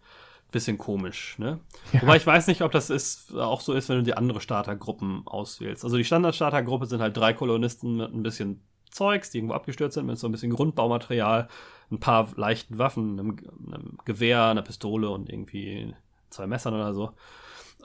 [0.52, 1.60] bisschen komisch, ne?
[1.92, 2.02] Ja.
[2.04, 5.26] Wobei ich weiß nicht, ob das ist, auch so ist, wenn du die andere Startergruppen
[5.26, 5.84] auswählst.
[5.84, 10.06] Also die Standard-Startergruppe sind halt drei Kolonisten mit ein bisschen Zeugs, die irgendwo abgestürzt sind,
[10.06, 11.48] mit so ein bisschen Grundbaumaterial,
[11.92, 13.38] ein paar leichten Waffen, einem,
[13.68, 15.96] einem Gewehr, einer Pistole und irgendwie
[16.30, 17.12] zwei Messern oder so.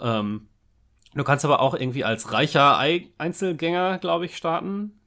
[0.00, 0.48] Ähm,
[1.14, 4.97] du kannst aber auch irgendwie als reicher Einzelgänger, glaube ich, starten.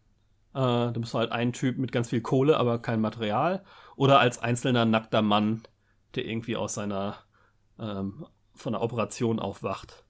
[0.53, 3.63] Äh, du bist halt ein Typ mit ganz viel Kohle, aber kein Material.
[3.95, 5.63] Oder als einzelner nackter Mann,
[6.15, 7.17] der irgendwie aus seiner
[7.79, 10.03] ähm, von der Operation aufwacht.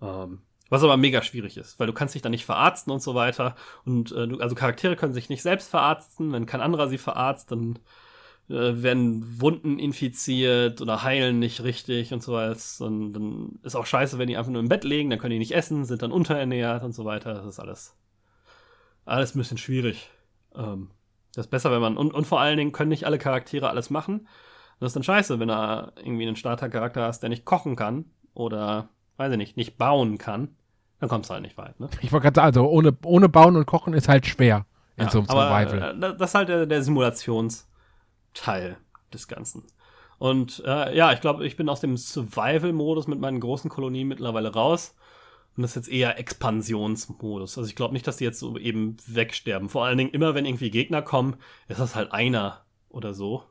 [0.00, 3.14] Ähm, was aber mega schwierig ist, weil du kannst dich da nicht verarzten und so
[3.14, 3.54] weiter.
[3.84, 6.32] Und äh, du, also Charaktere können sich nicht selbst verarzten.
[6.32, 7.78] Wenn kein anderer sie verarzt, dann
[8.48, 12.58] äh, werden Wunden infiziert oder heilen nicht richtig und so weiter.
[12.84, 15.38] Und dann ist auch scheiße, wenn die einfach nur im Bett liegen, dann können die
[15.38, 17.34] nicht essen, sind dann unterernährt und so weiter.
[17.34, 17.96] Das ist alles
[19.04, 20.10] alles ein bisschen schwierig.
[20.54, 20.90] Ähm,
[21.34, 21.96] das ist besser, wenn man.
[21.96, 24.28] Und, und vor allen Dingen können nicht alle Charaktere alles machen.
[24.80, 28.88] Das ist dann scheiße, wenn du irgendwie einen Startercharakter hast, der nicht kochen kann oder,
[29.16, 30.56] weiß ich nicht, nicht bauen kann.
[31.00, 31.78] Dann kommst du halt nicht weit.
[31.80, 31.88] Ne?
[32.00, 35.10] Ich wollte gerade sagen, also ohne, ohne Bauen und Kochen ist halt schwer in ja,
[35.10, 35.82] so einem Survival.
[35.82, 38.76] Aber, äh, das ist halt der, der Simulationsteil
[39.12, 39.64] des Ganzen.
[40.18, 44.52] Und äh, ja, ich glaube, ich bin aus dem Survival-Modus mit meinen großen Kolonien mittlerweile
[44.52, 44.94] raus
[45.56, 47.56] und das ist jetzt eher Expansionsmodus.
[47.58, 49.68] Also ich glaube nicht, dass die jetzt so eben wegsterben.
[49.68, 51.36] Vor allen Dingen immer, wenn irgendwie Gegner kommen,
[51.68, 53.44] ist das halt einer oder so.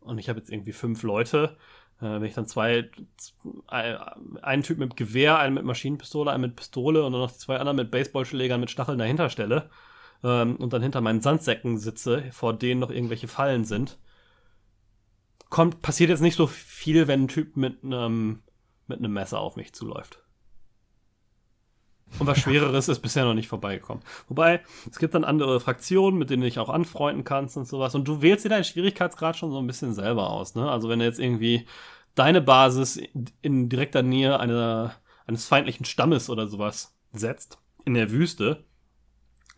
[0.00, 1.56] Und ich habe jetzt irgendwie fünf Leute.
[2.00, 3.98] Äh, wenn ich dann zwei, zwei,
[4.42, 7.76] einen Typ mit Gewehr, einen mit Maschinenpistole, einen mit Pistole und dann noch zwei anderen
[7.76, 9.70] mit Baseballschlägern mit Stacheln dahinter stelle
[10.22, 13.98] ähm, und dann hinter meinen Sandsäcken sitze, vor denen noch irgendwelche Fallen sind,
[15.50, 18.42] kommt, passiert jetzt nicht so viel, wenn ein Typ mit einem
[18.88, 20.22] mit einem Messer auf mich zuläuft.
[22.18, 24.02] Und was Schwereres ist bisher noch nicht vorbeigekommen.
[24.28, 27.94] Wobei, es gibt dann andere Fraktionen, mit denen du dich auch anfreunden kannst und sowas.
[27.94, 30.54] Und du wählst dir deinen Schwierigkeitsgrad schon so ein bisschen selber aus.
[30.54, 30.70] Ne?
[30.70, 31.66] Also wenn du jetzt irgendwie
[32.14, 33.00] deine Basis
[33.40, 34.94] in direkter Nähe einer,
[35.26, 38.64] eines feindlichen Stammes oder sowas setzt, in der Wüste,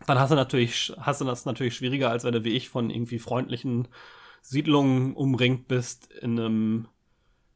[0.07, 2.89] dann hast du natürlich, hast du das natürlich schwieriger, als wenn du wie ich von
[2.89, 3.87] irgendwie freundlichen
[4.41, 6.87] Siedlungen umringt bist in einem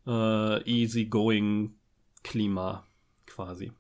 [0.07, 1.75] äh, easy-going
[2.23, 2.85] Klima
[3.25, 3.71] quasi.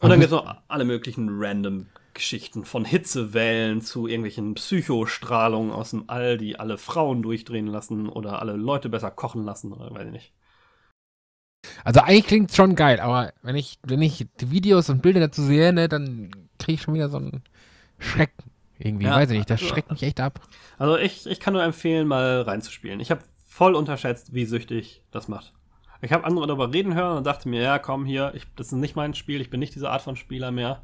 [0.00, 5.90] Und dann gibt es noch alle möglichen random Geschichten von Hitzewellen zu irgendwelchen Psychostrahlungen aus
[5.90, 10.06] dem All, die alle Frauen durchdrehen lassen oder alle Leute besser kochen lassen oder weiß
[10.06, 10.32] ich nicht.
[11.84, 15.20] Also eigentlich klingt es schon geil, aber wenn ich, wenn ich die Videos und Bilder
[15.20, 17.42] dazu sehe, ne, dann kriege ich schon wieder so einen
[17.98, 18.32] Schreck.
[18.78, 20.40] Irgendwie, ja, weiß ich nicht, das also, schreckt mich echt ab.
[20.78, 23.00] Also ich, ich kann nur empfehlen, mal reinzuspielen.
[23.00, 25.52] Ich habe voll unterschätzt, wie süchtig das macht.
[26.02, 28.72] Ich habe andere darüber reden hören und dachte mir, ja, komm hier, ich, das ist
[28.72, 30.80] nicht mein Spiel, ich bin nicht diese Art von Spieler mehr.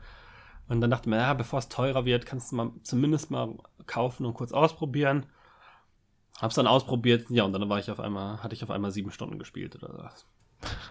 [0.68, 3.55] Und dann dachte mir, ja, bevor es teurer wird, kannst du mal zumindest mal
[3.87, 5.26] kaufen und kurz ausprobieren.
[6.40, 9.11] Hab's dann ausprobiert, ja, und dann war ich auf einmal, hatte ich auf einmal sieben
[9.11, 10.24] Stunden gespielt oder so.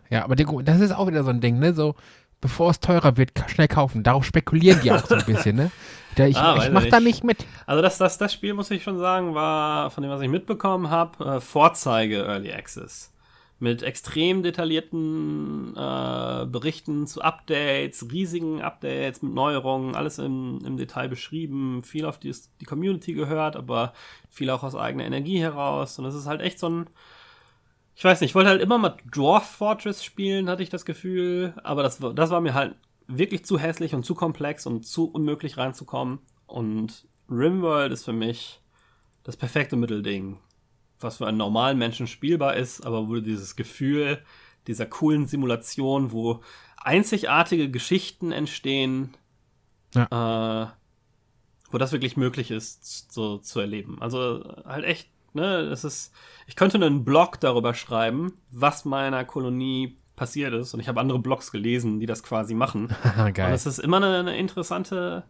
[0.10, 1.74] Ja, aber das ist auch wieder so ein Ding, ne?
[1.74, 1.96] So,
[2.42, 4.02] bevor es teurer wird, schnell kaufen.
[4.02, 5.72] Darauf spekulieren die auch so ein bisschen, ne?
[6.18, 7.46] Der, ich, ah, ich mach da nicht mit.
[7.66, 10.90] Also das, das, das Spiel, muss ich schon sagen, war, von dem, was ich mitbekommen
[10.90, 13.12] habe, äh, Vorzeige Early Access
[13.60, 21.08] mit extrem detaillierten äh, Berichten zu Updates, riesigen Updates mit Neuerungen, alles im, im Detail
[21.08, 23.94] beschrieben, viel auf die, die Community gehört, aber
[24.30, 25.98] viel auch aus eigener Energie heraus.
[26.00, 26.88] Und es ist halt echt so ein,
[27.96, 31.54] ich weiß nicht, ich wollte halt immer mal Dwarf Fortress spielen, hatte ich das Gefühl,
[31.64, 32.76] aber das, das war mir halt
[33.08, 36.20] wirklich zu hässlich und zu komplex und zu unmöglich reinzukommen.
[36.46, 38.60] Und Rimworld ist für mich
[39.24, 40.40] das perfekte Mittelding,
[41.00, 44.20] was für einen normalen Menschen spielbar ist, aber wo dieses Gefühl
[44.68, 46.42] dieser coolen Simulation, wo
[46.78, 49.16] einzigartige Geschichten entstehen,
[49.94, 50.64] ja.
[50.64, 50.68] äh,
[51.72, 54.02] wo das wirklich möglich ist, so zu erleben.
[54.02, 56.14] Also halt echt, ne, es ist,
[56.48, 60.74] ich könnte einen Blog darüber schreiben, was meiner Kolonie passiert ist.
[60.74, 62.88] Und ich habe andere Blogs gelesen, die das quasi machen.
[63.34, 63.48] Geil.
[63.48, 65.24] Und es ist immer eine, eine interessante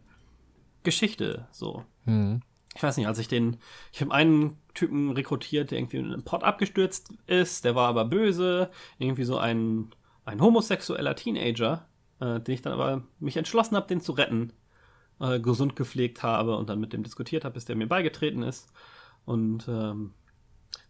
[0.84, 1.84] Geschichte, so.
[2.06, 2.42] Mhm.
[2.76, 3.58] Ich weiß nicht, als ich den,
[3.92, 8.06] ich habe einen Typen rekrutiert, der irgendwie in einem Pott abgestürzt ist, der war aber
[8.06, 9.92] böse, irgendwie so ein,
[10.26, 11.88] ein homosexueller Teenager,
[12.20, 14.54] äh, den ich dann aber mich entschlossen habe, den zu retten,
[15.20, 18.72] äh, gesund gepflegt habe und dann mit dem diskutiert habe, bis der mir beigetreten ist.
[19.26, 20.14] Und ähm,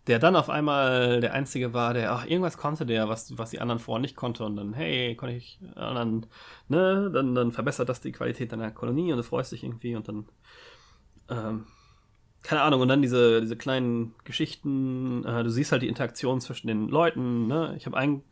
[0.08, 3.60] der dann auf einmal der Einzige war, der, ach, irgendwas konnte der, was, was die
[3.60, 4.43] anderen vorher nicht konnte.
[4.45, 6.26] Und dann, hey, konnte ich, und dann,
[6.67, 10.08] ne, dann, dann verbessert das die Qualität deiner Kolonie und du freust dich irgendwie und
[10.08, 10.26] dann,
[11.30, 11.65] ähm,
[12.46, 16.68] keine Ahnung, und dann diese, diese kleinen Geschichten, äh, du siehst halt die Interaktion zwischen
[16.68, 17.74] den Leuten, ne?
[17.76, 18.24] Ich habe einen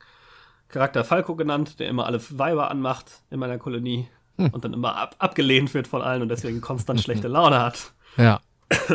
[0.69, 4.49] Charakter Falco genannt, der immer alle Weiber anmacht in meiner Kolonie hm.
[4.49, 7.93] und dann immer ab, abgelehnt wird von allen und deswegen konstant schlechte Laune hat.
[8.17, 8.39] Ja.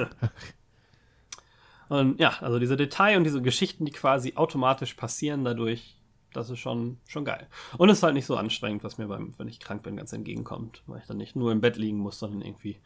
[1.89, 5.97] Und ja, also diese Detail und diese Geschichten, die quasi automatisch passieren dadurch,
[6.35, 7.47] das ist schon, schon geil.
[7.79, 10.13] Und es ist halt nicht so anstrengend, was mir beim, wenn ich krank bin, ganz
[10.13, 12.77] entgegenkommt, weil ich dann nicht nur im Bett liegen muss, sondern irgendwie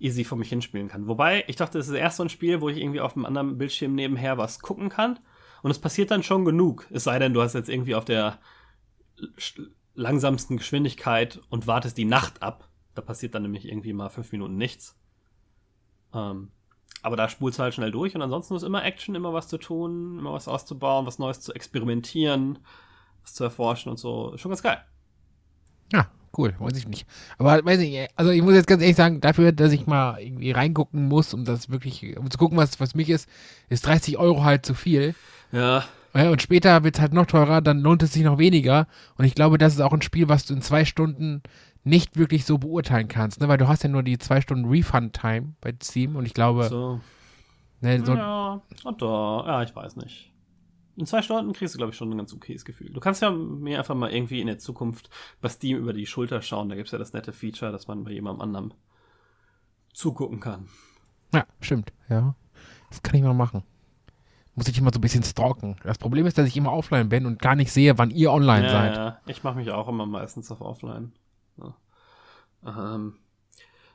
[0.00, 1.06] easy vor mich hinspielen kann.
[1.06, 3.58] Wobei, ich dachte, es ist erst so ein Spiel, wo ich irgendwie auf einem anderen
[3.58, 5.18] Bildschirm nebenher was gucken kann.
[5.62, 6.86] Und es passiert dann schon genug.
[6.90, 8.38] Es sei denn, du hast jetzt irgendwie auf der
[9.94, 12.68] langsamsten Geschwindigkeit und wartest die Nacht ab.
[12.94, 14.98] Da passiert dann nämlich irgendwie mal fünf Minuten nichts.
[16.14, 16.50] Ähm,
[17.02, 19.58] aber da spulst du halt schnell durch und ansonsten ist immer Action, immer was zu
[19.58, 22.58] tun, immer was auszubauen, was Neues zu experimentieren,
[23.22, 24.36] was zu erforschen und so.
[24.36, 24.84] Schon ganz geil.
[25.92, 27.06] Ja, cool, weiß ich nicht.
[27.38, 30.52] Aber weiß ich, also ich muss jetzt ganz ehrlich sagen, dafür, dass ich mal irgendwie
[30.52, 33.28] reingucken muss, um das wirklich, um zu gucken, was, was mich ist,
[33.68, 35.14] ist 30 Euro halt zu viel.
[35.52, 35.84] Ja.
[36.14, 38.86] ja und später wird es halt noch teurer, dann lohnt es sich noch weniger.
[39.16, 41.42] Und ich glaube, das ist auch ein Spiel, was du in zwei Stunden
[41.82, 43.48] nicht wirklich so beurteilen kannst, ne?
[43.48, 46.64] weil du hast ja nur die zwei Stunden Refund-Time bei Steam und ich glaube.
[46.68, 47.00] So.
[47.82, 50.29] Ne, so ja, oder, ja, ich weiß nicht.
[50.96, 52.90] In zwei Stunden kriegst du, glaube ich, schon ein ganz okayes Gefühl.
[52.90, 55.08] Du kannst ja mir einfach mal irgendwie in der Zukunft
[55.40, 56.68] bei Steam über die Schulter schauen.
[56.68, 58.74] Da gibt es ja das nette Feature, dass man bei jemandem anderem
[59.92, 60.68] zugucken kann.
[61.32, 62.34] Ja, stimmt, ja.
[62.90, 63.62] Das kann ich mal machen.
[64.54, 65.76] Muss ich immer so ein bisschen stalken.
[65.84, 68.66] Das Problem ist, dass ich immer offline bin und gar nicht sehe, wann ihr online
[68.66, 68.96] ja, seid.
[68.96, 71.12] Ja, ich mache mich auch immer meistens auf offline.
[71.56, 71.74] Ja.
[72.66, 73.14] Ähm,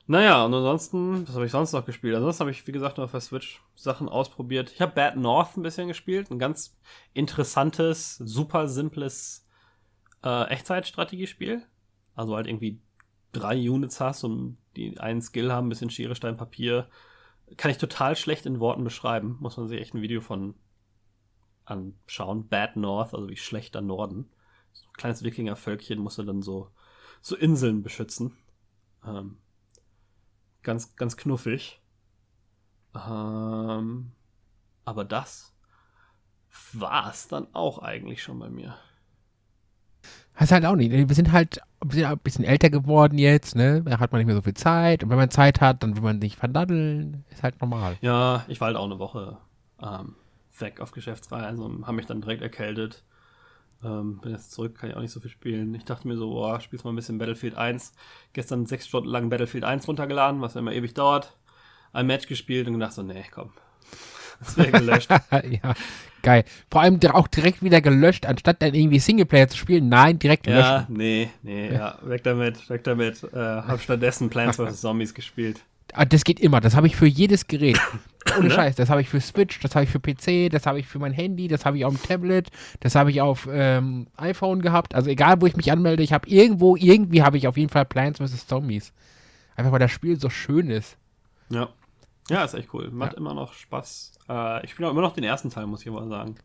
[0.08, 2.16] naja, und ansonsten, was habe ich sonst noch gespielt?
[2.16, 4.72] Ansonsten habe ich, wie gesagt, nur auf der Switch Sachen ausprobiert.
[4.72, 6.30] Ich habe Bad North ein bisschen gespielt.
[6.30, 6.78] Ein ganz
[7.14, 9.48] interessantes, super simples
[10.24, 11.64] äh, Echtzeitstrategiespiel.
[12.14, 12.80] Also halt irgendwie
[13.32, 16.88] drei Units hast und die einen Skill haben, ein bisschen Schere, Stein, Papier.
[17.58, 19.38] Kann ich total schlecht in Worten beschreiben.
[19.40, 20.56] Muss man sich echt ein Video von
[21.66, 22.48] anschauen.
[22.48, 24.30] Bad North, also wie schlechter Norden.
[24.72, 26.70] So ein kleines Wikinger-Völkchen musste dann so
[27.22, 28.38] so Inseln beschützen.
[29.04, 29.40] Ähm,
[30.66, 31.80] ganz, ganz knuffig.
[32.94, 34.12] Ähm,
[34.84, 35.54] aber das
[36.74, 38.76] war es dann auch eigentlich schon bei mir.
[40.36, 40.92] Hast halt auch nicht.
[40.92, 43.82] Wir sind halt ein bisschen älter geworden jetzt, ne?
[43.84, 45.04] Da hat man nicht mehr so viel Zeit.
[45.04, 47.24] Und wenn man Zeit hat, dann will man nicht verdaddeln.
[47.30, 47.98] Ist halt normal.
[48.02, 49.38] Ja, ich war halt auch eine Woche
[49.82, 50.16] ähm,
[50.60, 53.04] weg auf Geschäftsreise und also habe mich dann direkt erkältet.
[53.84, 55.74] Ähm, bin jetzt zurück, kann ich auch nicht so viel spielen.
[55.76, 57.94] Ich dachte mir so, boah, spielst mal ein bisschen Battlefield 1.
[58.34, 61.36] Gestern sechs Stunden lang Battlefield 1 runtergeladen, was immer ewig dauert.
[61.94, 63.52] Ein Match gespielt und gedacht so, nee, komm.
[64.40, 65.10] Das wäre gelöscht.
[65.32, 65.74] ja,
[66.22, 66.44] geil.
[66.70, 69.88] Vor allem auch direkt wieder gelöscht, anstatt dann irgendwie Singleplayer zu spielen.
[69.90, 70.68] Nein, direkt gelöscht.
[70.68, 73.24] Ja, nee, nee, ja, weg damit, weg damit.
[73.24, 74.82] Äh, hab stattdessen Plants vs.
[74.82, 75.62] Zombies gespielt.
[75.96, 76.60] Ah, das geht immer.
[76.60, 77.80] Das habe ich für jedes Gerät.
[78.38, 78.76] Ohne Scheiß.
[78.76, 81.14] Das habe ich für Switch, das habe ich für PC, das habe ich für mein
[81.14, 84.96] Handy, das habe ich auf dem Tablet, das habe ich auf ähm, iPhone gehabt.
[84.96, 87.86] Also egal, wo ich mich anmelde, ich habe irgendwo, irgendwie habe ich auf jeden Fall
[87.86, 88.48] Plants vs.
[88.48, 88.94] Zombies.
[89.56, 90.98] Einfach weil das Spiel so schön ist.
[91.50, 91.70] Ja.
[92.30, 92.90] Ja, ist echt cool.
[92.92, 93.20] Macht ja.
[93.20, 94.20] immer noch Spaß.
[94.28, 96.36] Äh, ich spiele auch immer noch den ersten Teil, muss ich mal sagen.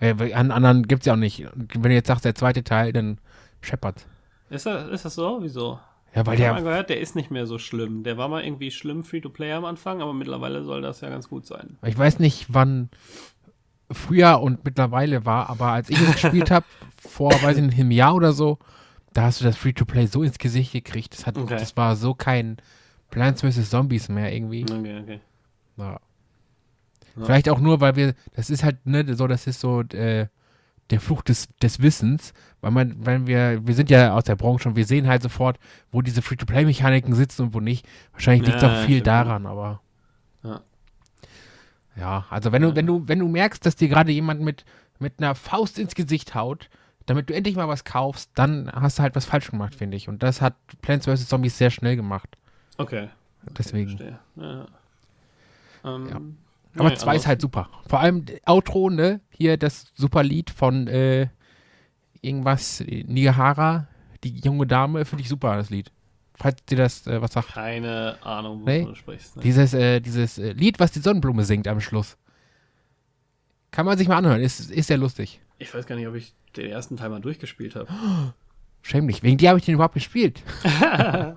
[0.00, 1.46] Ja, an anderen gibt es ja auch nicht.
[1.54, 3.18] Wenn du jetzt sagst, der zweite Teil, dann
[3.60, 4.06] scheppert.
[4.50, 5.38] Ist das, ist das so?
[5.40, 5.80] Wieso?
[6.14, 6.52] Ja, weil ich der.
[6.52, 8.02] mal gehört, der ist nicht mehr so schlimm.
[8.02, 11.46] Der war mal irgendwie schlimm Free-to-Play am Anfang, aber mittlerweile soll das ja ganz gut
[11.46, 11.78] sein.
[11.86, 12.90] Ich weiß nicht, wann
[13.92, 17.90] früher und mittlerweile war, aber als ich es gespielt habe, vor, weiß ich nicht, einem
[17.92, 18.58] Jahr oder so,
[19.12, 21.14] da hast du das Free-to-Play so ins Gesicht gekriegt.
[21.14, 21.56] Das, hat, okay.
[21.58, 22.56] das war so kein
[23.10, 23.70] Plants vs.
[23.70, 24.64] Zombies mehr irgendwie.
[24.64, 25.20] Okay, okay.
[25.76, 26.00] Ja.
[27.16, 30.26] Vielleicht auch nur, weil wir, das ist halt, ne, so, das ist so äh,
[30.90, 34.68] der Fluch des, des Wissens, weil man, wenn wir, wir sind ja aus der Branche
[34.68, 35.58] und wir sehen halt sofort,
[35.90, 37.86] wo diese Free-to-Play-Mechaniken sitzen und wo nicht.
[38.12, 39.80] Wahrscheinlich liegt es Ja, auch viel daran, aber.
[40.42, 40.60] Ja.
[41.96, 44.64] Ja, also wenn du, wenn du, wenn du merkst, dass dir gerade jemand mit,
[44.98, 46.68] mit einer Faust ins Gesicht haut,
[47.06, 50.08] damit du endlich mal was kaufst, dann hast du halt was falsch gemacht, finde ich.
[50.08, 51.28] Und das hat Plants vs.
[51.28, 52.36] Zombies sehr schnell gemacht.
[52.78, 53.08] Okay.
[53.58, 53.96] Deswegen.
[53.96, 54.18] Verstehe.
[54.36, 54.66] Ja.
[55.84, 56.20] Ähm, Ja.
[56.76, 57.68] Aber nee, zwei ist also- halt super.
[57.88, 59.20] Vor allem Outro, ne?
[59.30, 61.28] Hier das super Lied von äh,
[62.20, 63.88] irgendwas, Nigahara,
[64.22, 65.90] die junge Dame, finde ich super, das Lied.
[66.34, 67.48] Falls dir das äh, was sagt.
[67.48, 68.84] Keine Ahnung, wovon Nee.
[68.84, 69.36] du sprichst.
[69.36, 69.42] Ne?
[69.42, 72.16] Dieses, äh, dieses äh, Lied, was die Sonnenblume singt am Schluss.
[73.70, 75.40] Kann man sich mal anhören, ist, ist sehr lustig.
[75.58, 77.88] Ich weiß gar nicht, ob ich den ersten Teil mal durchgespielt habe.
[78.82, 79.22] Schämlich.
[79.22, 80.42] Wegen dir habe ich den überhaupt gespielt.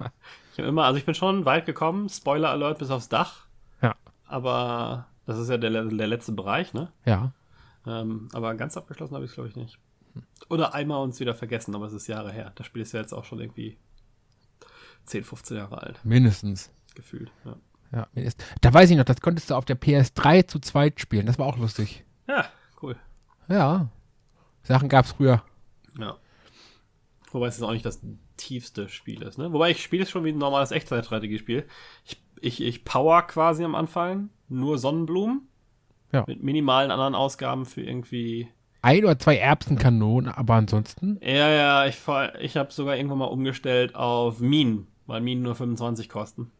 [0.55, 3.47] Ich immer, also ich bin schon weit gekommen, Spoiler Alert bis aufs Dach.
[3.81, 3.95] Ja.
[4.27, 6.91] Aber das ist ja der, der letzte Bereich, ne?
[7.05, 7.31] Ja.
[7.85, 9.77] Ähm, aber ganz abgeschlossen habe ich es, glaube ich, nicht.
[10.49, 12.51] Oder einmal uns wieder vergessen, aber es ist Jahre her.
[12.55, 13.77] Das Spiel ist ja jetzt auch schon irgendwie
[15.05, 16.71] 10, 15 Jahre alt, Mindestens.
[16.95, 17.31] gefühlt.
[17.45, 17.55] Ja,
[17.91, 21.25] Ja, mindest- da weiß ich noch, das konntest du auf der PS3 zu zweit spielen.
[21.25, 22.03] Das war auch lustig.
[22.27, 22.45] ja
[22.81, 22.95] cool.
[23.49, 23.89] Ja.
[24.63, 25.43] Sachen gab es früher.
[25.99, 26.17] Ja.
[27.31, 27.99] Wobei es jetzt auch nicht das
[28.37, 29.51] tiefste Spiel ist, ne?
[29.51, 31.67] Wobei ich spiele es schon wie ein normales Echtzeitstrategiespiel.
[32.05, 35.47] Ich, ich, ich power quasi am Anfang nur Sonnenblumen.
[36.11, 36.23] Ja.
[36.27, 38.47] Mit minimalen anderen Ausgaben für irgendwie.
[38.81, 41.17] Ein oder zwei Erbsenkanonen, aber ansonsten.
[41.21, 41.97] Ja, ja, ich,
[42.41, 46.51] ich habe sogar irgendwann mal umgestellt auf Minen, weil Minen nur 25 kosten.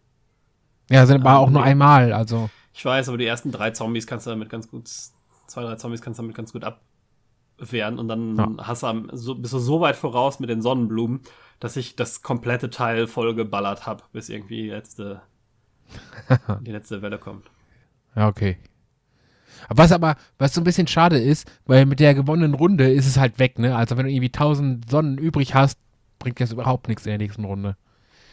[0.90, 2.50] Ja, sind aber Ah, auch nur einmal, also.
[2.74, 6.02] Ich weiß, aber die ersten drei Zombies kannst du damit ganz gut, zwei, drei Zombies
[6.02, 8.50] kannst du damit ganz gut abwehren und dann Ja.
[8.68, 11.22] hast du am, so, bist du so weit voraus mit den Sonnenblumen,
[11.60, 15.22] dass ich das komplette Teil voll geballert habe, bis irgendwie die letzte,
[16.62, 17.50] die letzte Welle kommt.
[18.16, 18.58] Ja, okay.
[19.70, 23.18] Was aber, was so ein bisschen schade ist, weil mit der gewonnenen Runde ist es
[23.18, 23.76] halt weg, ne?
[23.76, 25.80] Also wenn du irgendwie 1000 Sonnen übrig hast,
[26.20, 27.78] bringt das überhaupt nichts in der nächsten Runde.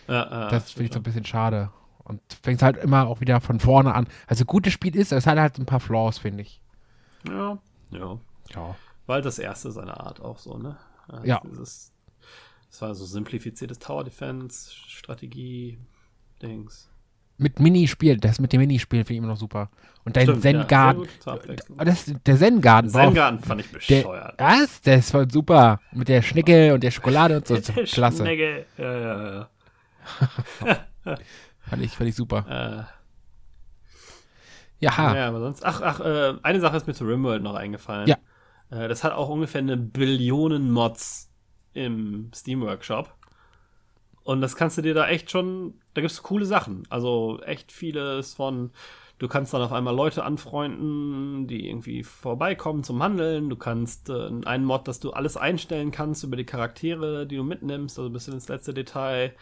[0.08, 1.70] Ja, ja, das finde ich so ein bisschen schade.
[2.04, 4.08] Und fängt halt immer auch wieder von vorne an.
[4.26, 6.60] Also gutes Spiel ist, es hat halt ein paar Flaws, finde ich.
[7.26, 7.58] ja,
[7.90, 8.18] ja.
[8.54, 8.76] Ja.
[9.06, 10.76] Halt das erste seiner Art auch so, ne?
[11.24, 11.40] Ja.
[11.44, 11.92] Dieses,
[12.70, 15.78] das war so simplifiziertes Tower Defense, Strategie,
[16.40, 16.88] Dings.
[17.42, 19.70] Mit Minispielen, das mit dem Minispielen finde ich immer noch super.
[20.04, 21.08] Und dein Stimmt, ja, Zen-Garten.
[21.78, 24.34] das, der Zen-Garten war auch- Zen-Garten fand ich der, bescheuert.
[24.38, 24.80] Was?
[24.82, 25.80] Das war super.
[25.92, 27.54] Mit der Schnecke und der Schokolade und so.
[27.56, 28.24] Das war Klasse.
[28.24, 28.66] Schnecke.
[28.76, 29.48] Ja, ja, ja.
[31.68, 32.44] Fand ich, fand ich super.
[32.48, 32.84] Äh,
[34.84, 35.64] Ja, Ja, aber sonst.
[35.64, 38.06] Ach, ach, äh, eine Sache ist mir zu Rimworld noch eingefallen.
[38.08, 38.16] Ja.
[38.70, 41.30] Äh, das hat auch ungefähr eine Billion Mods
[41.72, 43.14] im Steam Workshop.
[44.30, 45.74] Und das kannst du dir da echt schon.
[45.92, 46.84] Da gibt es coole Sachen.
[46.88, 48.70] Also echt vieles von.
[49.18, 53.50] Du kannst dann auf einmal Leute anfreunden, die irgendwie vorbeikommen zum Handeln.
[53.50, 57.42] Du kannst äh, einen Mod, dass du alles einstellen kannst über die Charaktere, die du
[57.42, 59.34] mitnimmst, also bis ins letzte Detail.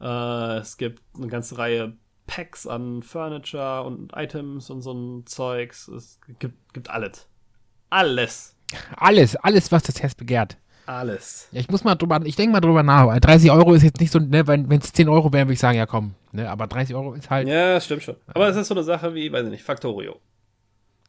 [0.00, 5.86] Äh, es gibt eine ganze Reihe Packs an Furniture und Items und so ein Zeugs.
[5.86, 7.28] Es gibt, gibt alles.
[7.88, 8.56] Alles.
[8.96, 10.58] alles, alles, was das Herz begehrt.
[10.86, 11.48] Alles.
[11.52, 13.06] Ja, ich muss mal drüber, ich denke mal drüber nach.
[13.06, 15.60] weil 30 Euro ist jetzt nicht so, ne, wenn es 10 Euro wären, würde ich
[15.60, 16.14] sagen, ja komm.
[16.32, 17.48] Ne, aber 30 Euro ist halt.
[17.48, 18.16] Ja, stimmt schon.
[18.26, 20.20] Aber es ist so eine Sache wie, weiß ich nicht, Factorio.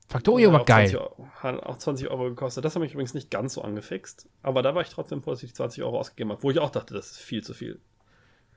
[0.07, 1.01] Factorio war Hat auch 20 geil.
[1.01, 2.63] Euro, hat auch 20 Euro gekostet.
[2.63, 4.27] Das hat mich übrigens nicht ganz so angefixt.
[4.43, 6.43] Aber da war ich trotzdem die 20 Euro ausgegeben habe.
[6.43, 7.79] Wo ich auch dachte, das ist viel zu viel.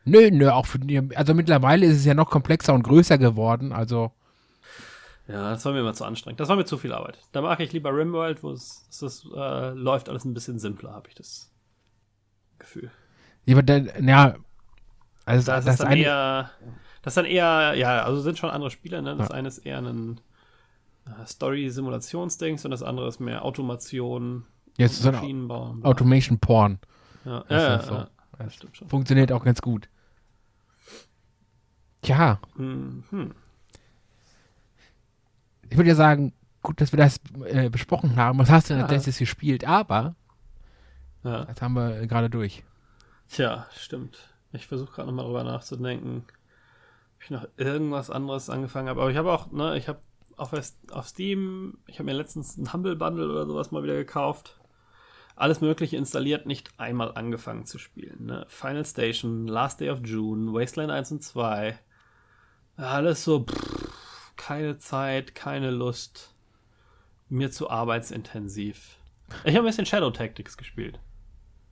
[0.04, 0.78] Nö, nö, auch für
[1.14, 3.72] also mittlerweile ist es ja noch komplexer und größer geworden.
[3.72, 4.12] Also,
[5.28, 6.40] Ja, das war mir immer zu anstrengend.
[6.40, 7.18] Das war mir zu viel Arbeit.
[7.32, 8.88] Da mag ich lieber Rimworld, wo es,
[9.36, 11.52] äh, läuft alles ein bisschen simpler, habe ich das
[12.58, 12.90] Gefühl.
[13.44, 14.34] ja, aber dann, ja,
[15.26, 16.50] also Da das, ist es dann eine, eher.
[17.02, 19.16] Das ist dann eher, ja, also sind schon andere Spiele, ne?
[19.16, 19.34] Das Ja.
[19.34, 20.20] eine ist eher ein
[21.06, 24.46] äh, Story-Simulationsdings und das andere ist mehr Automation,
[24.78, 25.74] Jetzt so Maschinenbau.
[25.74, 25.90] bla.
[25.90, 26.78] Automation Porn.
[27.26, 27.94] Ja, ist ja, ja, das so.
[27.94, 28.08] ja.
[28.38, 28.88] Das stimmt schon.
[28.88, 29.88] Funktioniert auch ganz gut.
[32.02, 33.34] Tja, Mhm.
[35.70, 38.38] Ich würde ja sagen, gut, dass wir das äh, besprochen haben.
[38.38, 38.96] Was hast du denn als Ja.
[38.96, 39.66] letztes gespielt?
[39.66, 40.14] Aber,
[41.24, 41.44] Ja.
[41.44, 42.64] das haben wir gerade durch.
[43.30, 44.18] Tja, stimmt.
[44.52, 46.24] Ich versuche gerade nochmal drüber nachzudenken,
[47.16, 49.00] ob ich noch irgendwas anderes angefangen habe.
[49.02, 50.00] Aber ich habe auch, ne, ich habe
[50.36, 50.52] auf,
[50.92, 54.58] auf Steam, ich habe mir letztens ein Humble Bundle oder sowas mal wieder gekauft.
[55.36, 58.26] Alles Mögliche installiert, nicht einmal angefangen zu spielen.
[58.26, 58.44] Ne?
[58.48, 61.78] Final Station, Last Day of June, Wasteland 1 und 2.
[62.76, 63.87] Alles so, pff,
[64.48, 66.34] keine Zeit, keine Lust.
[67.28, 68.96] Mir zu arbeitsintensiv.
[69.44, 70.98] Ich habe ein bisschen Shadow Tactics gespielt.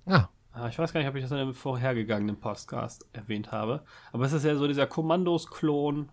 [0.05, 3.83] Ah, Ah, Ich weiß gar nicht, ob ich das in einem vorhergegangenen Podcast erwähnt habe.
[4.13, 6.11] Aber es ist ja so dieser Kommandos-Klon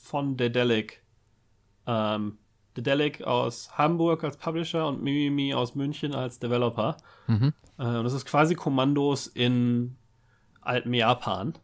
[0.00, 1.00] von Dedelic
[1.86, 2.38] ähm,
[2.76, 6.96] Dedelic aus Hamburg als Publisher und Mimimi aus München als Developer.
[7.28, 7.52] Mhm.
[7.78, 9.96] Äh, und das ist quasi Kommandos in
[10.60, 11.54] altem Japan.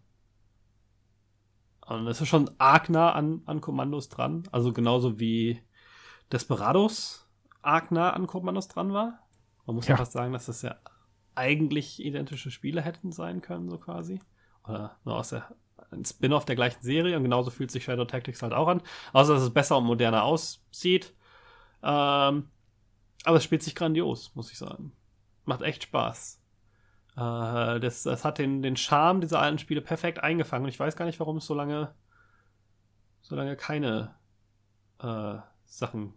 [1.87, 4.43] Und das ist schon arg nah an, an Kommandos dran.
[4.53, 5.63] Also genauso wie
[6.33, 7.29] Desperados
[7.63, 9.21] arg nah an Kommandos dran war.
[9.67, 9.99] Man muss ja, Ja.
[9.99, 10.77] fast sagen, dass das ja
[11.35, 14.21] eigentlich identische Spiele hätten sein können, so quasi.
[14.65, 15.55] Oder nur aus der
[15.91, 18.83] ein Spin-off der gleichen Serie und genauso fühlt sich Shadow Tactics halt auch an.
[19.13, 21.15] Außer dass es besser und moderner aussieht.
[21.83, 22.49] Ähm,
[23.25, 24.93] aber es spielt sich grandios, muss ich sagen.
[25.45, 26.41] Macht echt Spaß.
[27.17, 30.65] Äh, das, das hat den, den Charme dieser alten Spiele perfekt eingefangen.
[30.65, 31.95] Und ich weiß gar nicht, warum es so lange,
[33.21, 34.15] so lange keine
[35.01, 36.15] äh, Sachen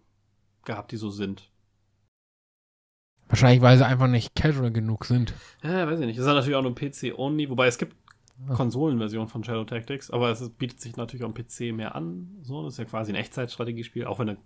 [0.65, 1.49] gab, die so sind.
[3.27, 5.33] Wahrscheinlich, weil sie einfach nicht casual genug sind.
[5.61, 6.17] Ja, weiß ich nicht.
[6.17, 7.95] Das ist natürlich auch nur PC-only, wobei es gibt
[8.47, 8.53] Ah.
[8.53, 12.37] Konsolenversion von Shadow Tactics, aber es bietet sich natürlich auch am PC mehr an.
[12.41, 14.37] So, das ist ja quasi ein Echtzeitstrategiespiel, auch wenn du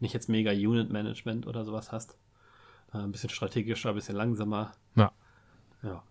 [0.00, 2.18] nicht jetzt mega Unit-Management oder sowas hast.
[2.92, 4.72] Äh, ein bisschen strategischer, ein bisschen langsamer.
[4.94, 5.12] Ja.
[5.82, 6.02] Ja.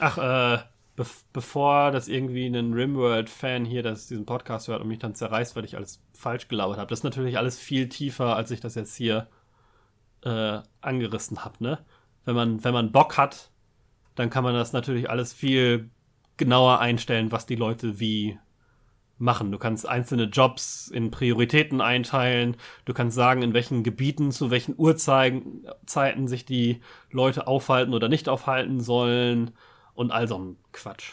[0.00, 0.62] Ach, äh,
[0.96, 5.56] bev bevor das irgendwie ein Rimworld-Fan hier das, diesen Podcast hört und mich dann zerreißt,
[5.56, 8.74] weil ich alles falsch gelabert habe, das ist natürlich alles viel tiefer, als ich das
[8.74, 9.28] jetzt hier
[10.24, 11.78] äh, angerissen habe, ne?
[12.24, 13.50] Wenn man, wenn man Bock hat,
[14.14, 15.90] dann kann man das natürlich alles viel
[16.36, 18.38] genauer einstellen, was die Leute wie
[19.18, 19.50] machen.
[19.52, 22.56] Du kannst einzelne Jobs in Prioritäten einteilen.
[22.84, 28.08] Du kannst sagen, in welchen Gebieten, zu welchen Uhrzeiten Zeiten sich die Leute aufhalten oder
[28.08, 29.50] nicht aufhalten sollen
[29.94, 31.12] und all so ein Quatsch.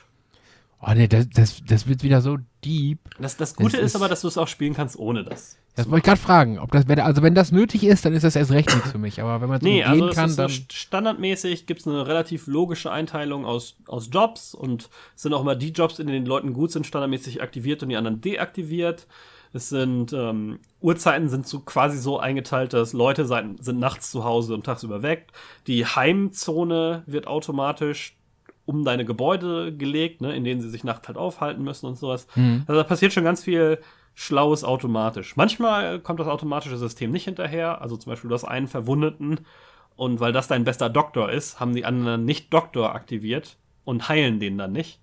[0.81, 2.99] Oh nee, das, das, das wird wieder so deep.
[3.19, 5.57] Das, das Gute Es ist, ist- aber, dass du es auch spielen kannst ohne das.
[5.75, 6.59] Das wollte ich gerade fragen.
[6.59, 8.97] Ob das, wenn, also wenn das nötig ist, dann ist das erst recht nichts für
[8.97, 9.21] mich.
[9.21, 10.49] Aber wenn man es Nee, umgehen also es kann, ist dann.
[10.49, 15.41] st- standardmäßig gibt es eine relativ logische Einteilung aus, aus Jobs und es sind auch
[15.41, 19.05] immer die Jobs, in denen die Leuten gut sind, standardmäßig aktiviert und die anderen deaktiviert.
[19.53, 24.23] Es sind ähm, Uhrzeiten sind so quasi so eingeteilt, dass Leute sein, sind nachts zu
[24.25, 25.27] Hause und tagsüber weg.
[25.67, 28.17] Die Heimzone wird automatisch
[28.65, 32.27] um deine Gebäude gelegt, ne, in denen sie sich nachts halt aufhalten müssen und sowas.
[32.35, 32.63] Mhm.
[32.67, 33.79] Also da passiert schon ganz viel
[34.15, 35.35] Schlaues automatisch.
[35.35, 37.81] Manchmal kommt das automatische System nicht hinterher.
[37.81, 39.41] Also zum Beispiel du hast einen Verwundeten
[39.95, 44.39] und weil das dein bester Doktor ist, haben die anderen nicht Doktor aktiviert und heilen
[44.39, 44.99] den dann nicht.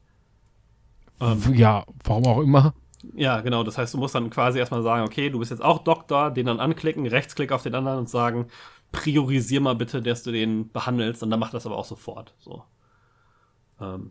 [1.52, 2.74] Ja, warum auch immer.
[3.14, 3.62] Ja, genau.
[3.62, 6.46] Das heißt, du musst dann quasi erstmal sagen, okay, du bist jetzt auch Doktor, den
[6.46, 8.46] dann anklicken, Rechtsklick auf den anderen und sagen,
[8.92, 12.34] priorisier mal bitte, dass du den behandelst und dann macht das aber auch sofort.
[12.38, 12.64] So.
[13.80, 14.10] Ähm.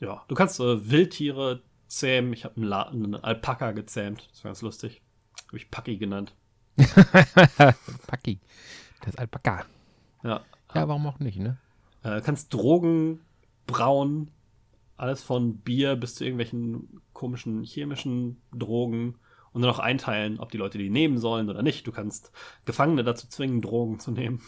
[0.00, 2.32] Ja, du kannst äh, Wildtiere zähmen.
[2.32, 4.28] Ich habe einen, einen Alpaka gezähmt.
[4.30, 5.02] Das war ganz lustig.
[5.48, 6.34] Habe ich Paki genannt.
[8.06, 8.40] Paki.
[9.00, 9.64] Das ist Alpaka.
[10.22, 10.40] Ja.
[10.74, 11.58] Ja, warum auch nicht, ne?
[12.02, 13.20] Äh, kannst Drogen
[13.66, 14.30] brauen.
[14.96, 19.16] Alles von Bier bis zu irgendwelchen komischen chemischen Drogen.
[19.52, 21.86] Und dann auch einteilen, ob die Leute die nehmen sollen oder nicht.
[21.86, 22.30] Du kannst
[22.66, 24.42] Gefangene dazu zwingen, Drogen zu nehmen.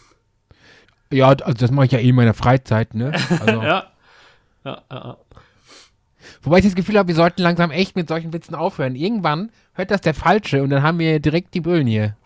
[1.11, 3.13] Ja, also das mache ich ja eh in meiner Freizeit, ne?
[3.41, 3.93] Also, Ja.
[4.65, 5.17] Ja, ja, ja.
[6.43, 8.95] Wobei ich das Gefühl habe, wir sollten langsam echt mit solchen Witzen aufhören.
[8.95, 12.17] Irgendwann hört das der Falsche und dann haben wir direkt die Böllen hier.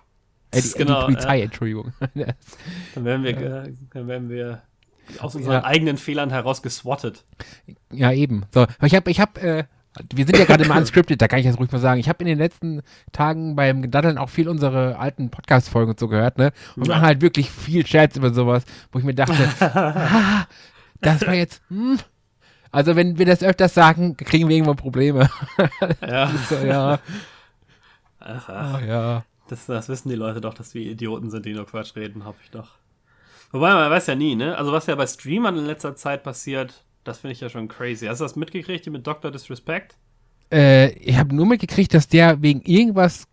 [0.50, 1.92] Äh, die, Genau, die Polizei, Entschuldigung.
[2.94, 4.62] Dann werden wir, ge- dann werden wir
[5.18, 5.64] aus unseren Ja.
[5.64, 7.24] eigenen Fehlern heraus geswattet.
[7.90, 8.44] ja, eben.
[8.52, 9.64] So, ich habe, ich habe, äh,
[10.14, 12.00] wir sind ja gerade im Unscripted, da kann ich das ruhig mal sagen.
[12.00, 12.82] Ich habe in den letzten
[13.12, 16.52] Tagen beim Daddeln auch viel unsere alten Podcast-Folgen so gehört, ne?
[16.76, 16.96] Und wir Ja.
[16.96, 20.46] machen halt wirklich viel Scherz über sowas, wo ich mir dachte, ah,
[21.00, 21.98] das war jetzt, hm.
[22.72, 25.28] Also wenn wir das öfters sagen, kriegen wir irgendwann Probleme.
[26.06, 26.32] Ja.
[26.48, 26.98] So, ja,
[28.18, 28.82] Ach, ach.
[28.82, 29.24] ja.
[29.48, 32.38] Das, das wissen die Leute doch, dass wir Idioten sind, die nur Quatsch reden, hoffe
[32.42, 32.70] ich doch.
[33.50, 34.56] Wobei, man weiß ja nie, ne?
[34.56, 38.06] Also, was ja bei Streamern in letzter Zeit passiert, das finde ich ja schon crazy.
[38.06, 39.30] Hast du das mitgekriegt, die mit Dr.
[39.30, 39.96] Disrespect?
[40.50, 43.24] Äh, ich habe nur mitgekriegt, dass der wegen irgendwas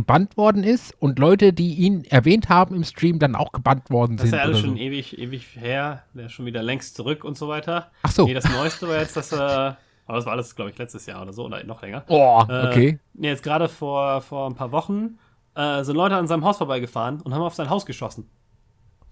[0.00, 4.16] gebannt worden ist und Leute, die ihn erwähnt haben im Stream, dann auch gebannt worden
[4.16, 4.38] Das ist sind.
[4.38, 4.76] ja alles schon so.
[4.76, 6.04] ewig, ewig her.
[6.14, 7.90] Der ist schon wieder längst zurück und so weiter.
[8.02, 8.24] Ach so.
[8.24, 9.76] Nee, das Neueste war jetzt, dass er.
[10.06, 12.04] Aber das war alles, glaube ich, letztes Jahr oder so, oder noch länger.
[12.08, 12.98] Oh, Äh, okay.
[13.12, 15.18] Nee, jetzt gerade vor, vor ein paar Wochen
[15.54, 18.28] äh, sind Leute an seinem Haus vorbeigefahren und haben auf sein Haus geschossen.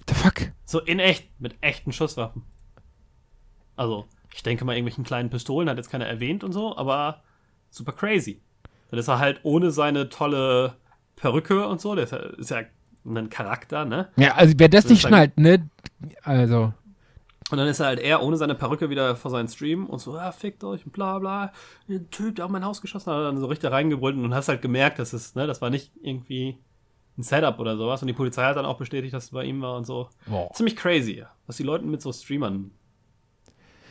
[0.08, 0.50] The fuck?
[0.64, 2.42] So in echt, mit echten Schusswaffen.
[3.76, 7.22] Also, ich denke mal, irgendwelchen kleinen Pistolen hat jetzt keiner erwähnt und so, aber
[7.70, 8.40] super crazy.
[8.90, 10.74] Dann ist er halt ohne seine tolle
[11.16, 12.62] Perücke und so, der ist ja, ist ja
[13.04, 14.08] ein Charakter, ne?
[14.16, 15.68] Ja, also wer das Das nicht schnallt, ne?
[16.22, 16.72] Also,
[17.50, 20.16] Und dann ist er halt er ohne seine Perücke wieder vor seinen Stream und so,
[20.16, 21.52] ja, fickt euch und bla bla.
[21.88, 24.62] Ein Typ, der auf mein Haus geschossen hat, dann so richtig reingebrüllt und hast halt
[24.62, 26.58] gemerkt, dass es, ne, das war nicht irgendwie
[27.16, 28.00] ein Setup oder sowas.
[28.02, 30.08] Und die Polizei hat dann auch bestätigt, dass es bei ihm war und so.
[30.26, 30.50] boah.
[30.52, 32.70] Ziemlich crazy, was die Leute mit so Streamern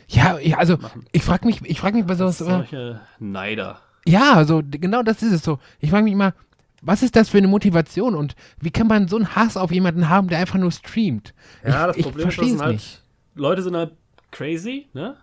[0.08, 1.04] Ja, ja, also machen.
[1.12, 3.80] ich frage mich, ich frage mich bei sowas, Solche Neider.
[4.06, 5.58] Ja, also genau das ist es so.
[5.80, 6.34] Ich frage mich immer,
[6.82, 10.08] was ist das für eine Motivation und wie kann man so einen Hass auf jemanden
[10.08, 11.34] haben, der einfach nur streamt?
[11.64, 13.02] Ja, das ich, Problem ist, das sind verstehe es halt, nicht.
[13.34, 13.92] Leute sind halt
[14.30, 15.16] crazy, ne?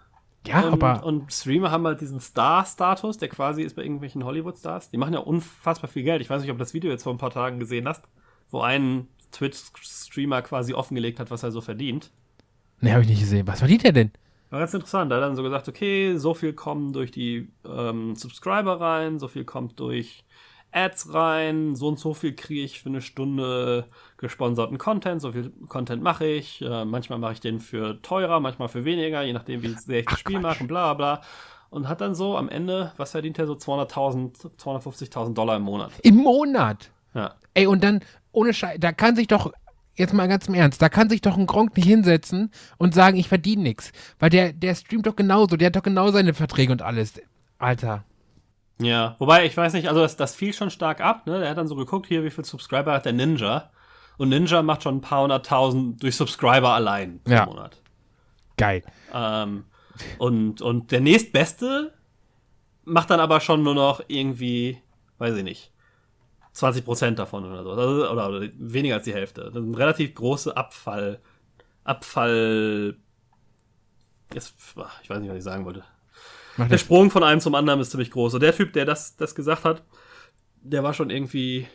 [0.48, 4.90] Ja, und, aber Und Streamer haben halt diesen Star-Status, der quasi ist bei irgendwelchen Hollywood-Stars.
[4.92, 6.22] Die machen ja unfassbar viel Geld.
[6.22, 8.04] Ich weiß nicht, ob du das Video jetzt vor ein paar Tagen gesehen hast,
[8.52, 12.12] wo ein Twitch-Streamer quasi offengelegt hat, was er so verdient.
[12.80, 13.48] ne, habe ich nicht gesehen.
[13.48, 14.12] Was verdient er denn?
[14.50, 15.12] War ganz interessant.
[15.12, 19.28] Da hat dann so gesagt, okay, so viel kommen durch die ähm, Subscriber rein, so
[19.28, 20.24] viel kommt durch
[20.72, 23.88] Ads rein, so und so viel kriege ich für eine Stunde
[24.18, 26.62] gesponserten Content, so viel Content mache ich.
[26.62, 30.06] Äh, manchmal mache ich den für teurer, manchmal für weniger, je nachdem, wie sehr ich
[30.06, 31.22] das Spiel mache und bla bla.
[31.70, 35.92] Und hat dann so am Ende, was verdient er so 200.000, 250.000 Dollar im Monat.
[36.04, 36.92] Im Monat.
[37.14, 37.36] Ja.
[37.54, 39.52] Ey, und dann, ohne Scheiß, da kann sich doch,
[39.96, 43.18] jetzt mal ganz im Ernst, da kann sich doch ein Gronk nicht hinsetzen und sagen,
[43.18, 43.92] ich verdiene nichts.
[44.20, 47.14] Weil der, der streamt doch genauso, der hat doch genau seine Verträge und alles.
[47.58, 48.04] Alter.
[48.80, 51.40] Ja, wobei, ich weiß nicht, also das, das fiel schon stark ab, ne?
[51.40, 53.72] Der hat dann so geguckt, hier, wie viel Subscriber hat der Ninja.
[54.18, 57.46] Und Ninja macht schon ein paar hunderttausend durch Subscriber allein pro Ja.
[57.46, 57.82] Monat.
[58.58, 58.84] Geil.
[59.14, 59.66] Ähm,
[60.18, 61.94] und, und der nächstbeste
[62.84, 64.82] macht dann aber schon nur noch irgendwie,
[65.18, 65.72] weiß ich nicht,
[66.56, 67.72] 20% davon oder so.
[67.72, 69.42] Also, oder, oder weniger als die Hälfte.
[69.46, 71.20] Das ist ein relativ große Abfall.
[71.84, 72.98] Abfall.
[74.34, 74.56] Jetzt,
[75.04, 75.84] ich weiß nicht, was ich sagen wollte.
[76.58, 76.78] Mach Der.
[76.78, 78.36] Sprung von einem zum anderen ist ziemlich groß.
[78.36, 79.84] Und der Typ, der das, das gesagt hat,
[80.62, 81.68] der war schon irgendwie.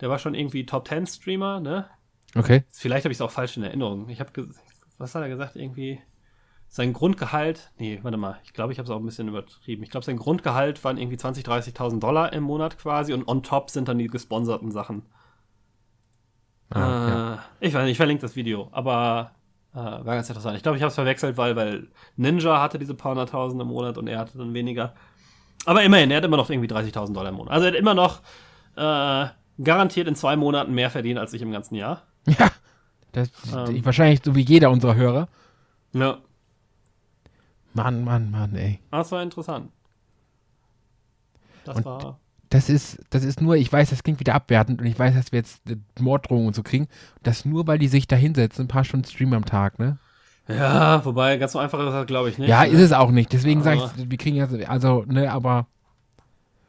[0.00, 1.88] Der war schon irgendwie Top 10 Streamer, ne?
[2.34, 2.64] Okay.
[2.70, 4.08] Vielleicht habe ich es auch falsch in Erinnerung.
[4.08, 4.48] Ich habe,
[4.98, 5.56] was hat er gesagt?
[5.56, 6.00] Irgendwie
[6.68, 7.70] sein Grundgehalt.
[7.78, 8.38] Nee, warte mal.
[8.44, 9.82] Ich glaube, ich habe es auch ein bisschen übertrieben.
[9.82, 11.44] Ich glaube, sein Grundgehalt waren irgendwie 20.000,
[11.74, 15.02] 30.000 Dollar im Monat quasi und on top sind dann die gesponserten Sachen.
[16.70, 17.34] Ah, ja.
[17.60, 19.32] äh, Ich weiß nicht, ich verlinke das Video, aber
[19.72, 20.56] äh, war ganz interessant.
[20.56, 23.98] Ich glaube, ich habe es verwechselt, weil, weil Ninja hatte diese paar hunderttausend im Monat
[23.98, 24.94] und er hatte dann weniger.
[25.64, 27.52] Aber immerhin, er hat immer noch irgendwie 30.000 Dollar im Monat.
[27.54, 28.20] Also er hat immer noch
[28.76, 29.26] äh,
[29.62, 32.02] garantiert in zwei Monaten mehr verdient als ich im ganzen Jahr.
[32.26, 32.50] Ja.
[33.12, 33.84] Das, Ähm.
[33.84, 35.28] wahrscheinlich so wie jeder unserer Hörer.
[35.94, 36.18] Ja.
[37.76, 38.80] Mann, Mann, Mann, ey.
[38.90, 39.70] Das war interessant.
[41.64, 42.20] Das Und- war.
[42.48, 45.32] Das ist, das ist nur, ich weiß, das klingt wieder abwertend und ich weiß, dass
[45.32, 45.62] wir jetzt
[45.98, 46.86] Morddrohungen und so kriegen.
[47.24, 49.98] Das nur, weil die sich da hinsetzen, ein paar Stunden streamen am Tag, ne?
[50.48, 52.48] Ja, wobei, ganz so einfach ist das, glaube ich, nicht.
[52.48, 52.68] ja, ne?
[52.68, 53.32] ist es auch nicht.
[53.32, 55.66] Deswegen sage ich, wir kriegen ja, also, ne, aber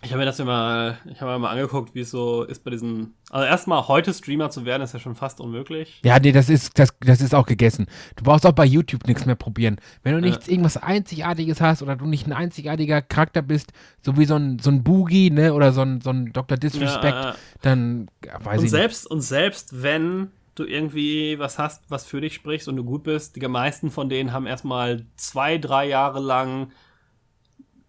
[0.08, 2.72] Ich habe mir das immer, ich habe mir mal angeguckt, wie es so ist bei
[2.72, 3.16] diesen.
[3.30, 6.00] Also erstmal heute Streamer zu werden, ist ja schon fast unmöglich.
[6.02, 7.88] Ja, nee, das ist, das, das ist auch gegessen.
[8.16, 9.82] Du brauchst auch bei YouTube nichts mehr probieren.
[10.04, 14.24] Wenn du nichts, irgendwas Einzigartiges hast oder du nicht ein einzigartiger Charakter bist, so wie
[14.24, 16.58] so ein, so ein Boogie, ne, oder so ein, so ein Dr.
[16.58, 21.60] Disrespect, Ja, äh, dann ja, weiß und ich selbst, und selbst wenn du irgendwie was
[21.60, 25.06] hast, was für dich sprichst und du gut bist, die meisten von denen haben erstmal
[25.18, 26.72] zwei, drei Jahre lang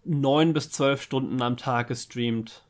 [0.09, 2.63] neun bis zwölf Stunden am Tag gestreamt,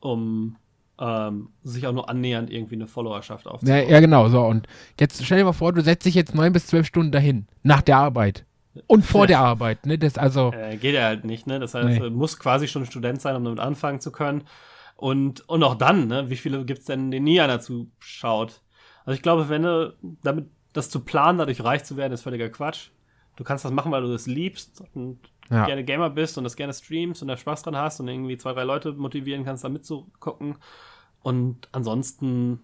[0.00, 0.56] um
[0.98, 3.76] ähm, sich auch nur annähernd irgendwie eine Followerschaft aufzubauen.
[3.76, 4.42] Ja, ja, genau, so.
[4.44, 4.66] Und
[4.98, 7.82] jetzt stell dir mal vor, du setzt dich jetzt neun bis zwölf Stunden dahin, nach
[7.82, 8.44] der Arbeit.
[8.88, 11.58] Und vor der Arbeit, ne, das also, Äh, geht ja halt nicht, ne?
[11.58, 11.98] Das heißt, Nee.
[11.98, 14.44] du musst quasi schon Student sein, um damit anfangen zu können.
[14.96, 16.28] Und, und auch dann, ne?
[16.28, 18.60] Wie viele gibt's denn, denen nie einer zuschaut?
[19.04, 22.50] Also ich glaube, wenn du damit das zu planen, dadurch reich zu werden, ist völliger
[22.50, 22.90] Quatsch.
[23.36, 25.20] Du kannst das machen, weil du das liebst und
[25.50, 25.66] ja.
[25.66, 28.52] gerne Gamer bist und das gerne streamst und da Spaß dran hast und irgendwie zwei,
[28.52, 30.56] drei Leute motivieren kannst, da mitzugucken.
[31.22, 32.60] Und ansonsten,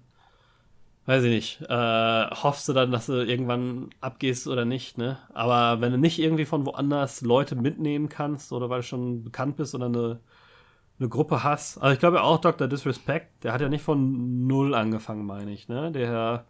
[1.06, 5.18] weiß ich nicht, äh, hoffst du dann, dass du irgendwann abgehst oder nicht, ne?
[5.34, 9.56] Aber wenn du nicht irgendwie von woanders Leute mitnehmen kannst oder weil du schon bekannt
[9.56, 10.20] bist oder eine,
[10.98, 11.78] eine Gruppe hast.
[11.78, 12.68] Also ich glaube auch Dr.
[12.68, 15.90] Disrespect, der hat ja nicht von null angefangen, meine ich, ne?
[15.90, 16.44] Der,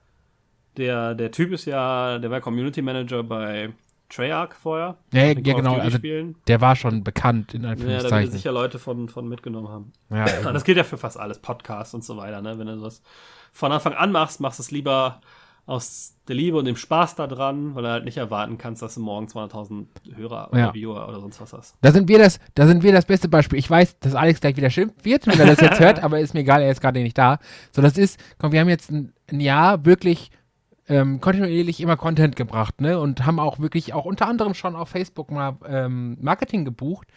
[0.76, 3.72] der, der Typ ist ja, der war Community Manager bei
[4.14, 4.96] Treyarch vorher.
[5.12, 8.32] Ja, ja, genau, also der war schon bekannt, in Ja, da werden Anführungszeichen.
[8.32, 9.92] sicher Leute von, von mitgenommen haben.
[10.10, 12.58] Ja, also, Das gilt ja für fast alles, Podcasts und so weiter, ne?
[12.58, 13.02] Wenn du sowas
[13.52, 15.20] von Anfang an machst, machst du es lieber
[15.64, 18.96] aus der Liebe und dem Spaß da dran, weil du halt nicht erwarten kannst, dass
[18.96, 19.86] du morgen 200.000
[20.16, 20.74] Hörer oder Ja.
[20.74, 21.76] Viewer oder sonst was hast.
[21.80, 23.60] Da sind wir das, da sind wir das beste Beispiel.
[23.60, 26.34] Ich weiß, dass Alex gleich wieder schimpft wird, wenn er das jetzt hört, aber ist
[26.34, 27.38] mir egal, er ist gerade nicht da.
[27.70, 30.32] So, das ist, komm, wir haben jetzt ein, ein Jahr wirklich
[30.88, 32.98] ähm, kontinuierlich immer Content gebracht, ne?
[32.98, 37.08] Und haben auch wirklich auch unter anderem schon auf Facebook mal ähm, Marketing gebucht.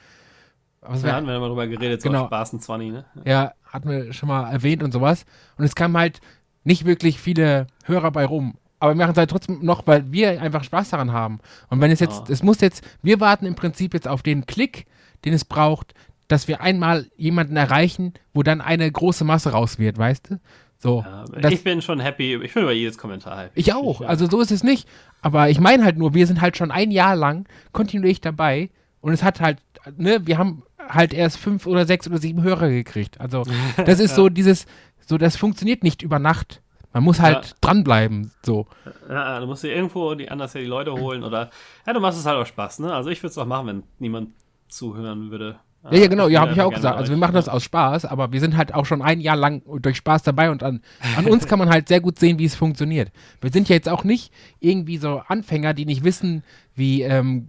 [0.82, 2.26] Was wir, hatten wir mal drüber geredet, so Genau.
[2.28, 3.06] Spaß und 20, ne?
[3.26, 5.26] ja, hatten wir schon mal erwähnt und sowas.
[5.58, 6.20] Und es kamen halt
[6.64, 8.56] nicht wirklich viele Hörer bei rum.
[8.80, 11.40] Aber wir machen es halt trotzdem noch, weil wir einfach Spaß daran haben.
[11.70, 12.32] Und wenn es jetzt, Ah.
[12.32, 14.86] es muss jetzt, wir warten im Prinzip jetzt auf den Klick,
[15.24, 15.96] den es braucht,
[16.28, 20.40] dass wir einmal jemanden erreichen, wo dann eine große Masse raus wird, weißt du?
[20.78, 21.04] So.
[21.06, 23.60] Ja, ich bin schon happy, ich bin über jedes Kommentar happy.
[23.60, 24.02] ich auch.
[24.02, 24.88] Also so ist es nicht.
[25.22, 28.70] Aber ich meine halt nur, wir sind halt schon ein Jahr lang kontinuierlich dabei
[29.02, 29.58] und es hat halt,
[29.98, 33.20] ne, wir haben halt erst fünf oder sechs oder sieben Hörer gekriegt.
[33.20, 33.44] Also
[33.86, 34.68] das ist so dieses,
[35.06, 36.62] so das funktioniert nicht über Nacht.
[36.94, 37.52] Man muss halt ja.
[37.60, 38.68] dranbleiben, so.
[39.10, 41.50] Ja, du musst dir irgendwo die anders die Leute holen oder
[41.86, 42.94] ja, du machst es halt auch Spaß, ne?
[42.94, 44.30] Also ich würde es auch machen, wenn niemand
[44.70, 45.60] zuhören würde.
[45.92, 46.98] Ja, ja, genau, ja, habe ich auch gesagt.
[46.98, 49.62] Also wir machen das aus Spaß, aber wir sind halt auch schon ein Jahr lang
[49.82, 50.82] durch Spaß dabei und an,
[51.16, 53.12] an uns kann man halt sehr gut sehen, wie es funktioniert.
[53.42, 56.44] Wir sind ja jetzt auch nicht irgendwie so Anfänger, die nicht wissen,
[56.76, 57.48] wie ähm,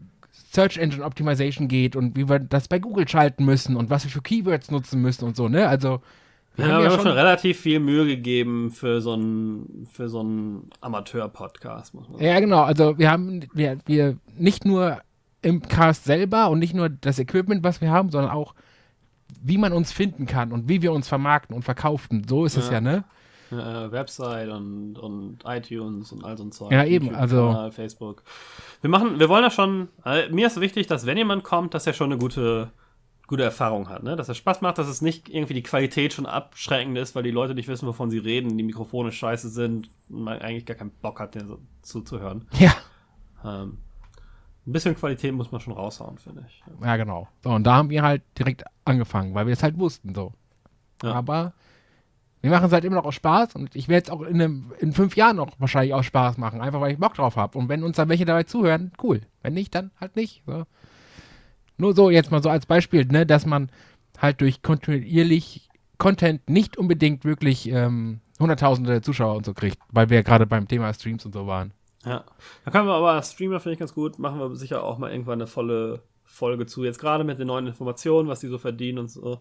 [0.52, 4.10] Search Engine Optimization geht und wie wir das bei Google schalten müssen und was wir
[4.10, 5.68] für Keywords nutzen müssen und so, ne?
[5.68, 6.00] Also
[6.56, 10.20] wir ja, haben ja schon, schon relativ viel Mühe gegeben für so einen für so
[10.20, 12.24] einen Amateur-Podcast, muss man sagen.
[12.24, 12.62] Ja, genau.
[12.62, 15.00] Also wir haben wir, wir nicht nur
[15.42, 18.54] im Cast selber und nicht nur das Equipment, was wir haben, sondern auch,
[19.42, 22.26] wie man uns finden kann und wie wir uns vermarkten und verkaufen.
[22.28, 22.62] So ist ja.
[22.62, 23.04] es ja, ne?
[23.50, 26.72] Ja, Website und, und iTunes und all so ein Zeug.
[26.72, 27.70] Ja, eben, also.
[27.70, 28.24] Facebook.
[28.80, 31.86] Wir machen, wir wollen ja schon, also mir ist wichtig, dass wenn jemand kommt, dass
[31.86, 32.72] er schon eine gute,
[33.28, 34.16] gute Erfahrung hat, ne?
[34.16, 37.30] Dass er Spaß macht, dass es nicht irgendwie die Qualität schon abschreckend ist, weil die
[37.30, 40.90] Leute nicht wissen, wovon sie reden, die Mikrofone scheiße sind und man eigentlich gar keinen
[40.90, 42.48] Bock hat, den so zuzuhören.
[42.58, 42.74] Ja.
[43.44, 43.78] Ähm,
[44.66, 46.62] ein bisschen Qualität muss man schon raushauen, finde ich.
[46.82, 47.28] Ja, genau.
[47.42, 50.32] So, und da haben wir halt direkt angefangen, weil wir es halt wussten, so.
[51.02, 51.12] Ja.
[51.12, 51.52] Aber
[52.40, 54.72] wir machen es halt immer noch aus Spaß und ich werde es auch in, einem,
[54.78, 57.58] in fünf Jahren noch wahrscheinlich aus Spaß machen, einfach weil ich Bock drauf habe.
[57.58, 59.22] Und wenn uns dann welche dabei zuhören, cool.
[59.42, 60.42] Wenn nicht, dann halt nicht.
[60.46, 60.64] So.
[61.78, 63.70] Nur so jetzt mal so als Beispiel, ne, dass man
[64.18, 70.22] halt durch kontinuierlich Content nicht unbedingt wirklich ähm, hunderttausende Zuschauer und so kriegt, weil wir
[70.22, 71.72] gerade beim Thema Streams und so waren.
[72.06, 72.24] Ja.
[72.64, 75.40] Da können wir aber Streamer, finde ich ganz gut, machen wir sicher auch mal irgendwann
[75.40, 76.84] eine volle Folge zu.
[76.84, 79.40] Jetzt gerade mit den neuen Informationen, was die so verdienen und so,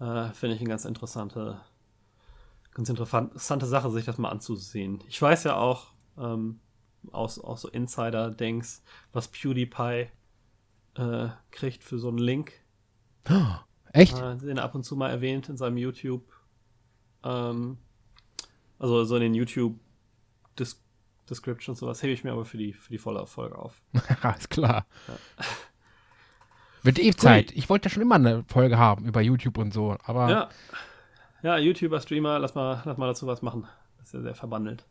[0.00, 1.60] äh, finde ich eine ganz interessante,
[2.74, 5.02] ganz interessante Sache, sich das mal anzusehen.
[5.08, 6.58] Ich weiß ja auch ähm,
[7.12, 8.82] aus, aus so Insider-Denks,
[9.12, 10.08] was PewDiePie
[10.96, 12.52] äh, kriegt für so einen Link.
[13.30, 13.54] Oh,
[13.92, 14.18] echt?
[14.18, 16.24] Äh, den er ab und zu mal erwähnt in seinem YouTube.
[17.22, 17.78] Ähm,
[18.80, 19.78] also so in den YouTube
[20.58, 20.81] Dis
[21.32, 23.80] Description und sowas hebe ich mir aber für die, für die volle Folge auf.
[24.22, 24.86] Alles klar.
[25.08, 25.44] Ja.
[26.84, 27.52] Wird eh Zeit.
[27.52, 30.28] Ich wollte ja schon immer eine Folge haben über YouTube und so, aber.
[30.28, 30.48] Ja,
[31.42, 33.68] ja YouTuber, Streamer, lass mal, lass mal dazu was machen.
[33.98, 34.84] Das ist ja sehr verbandelt.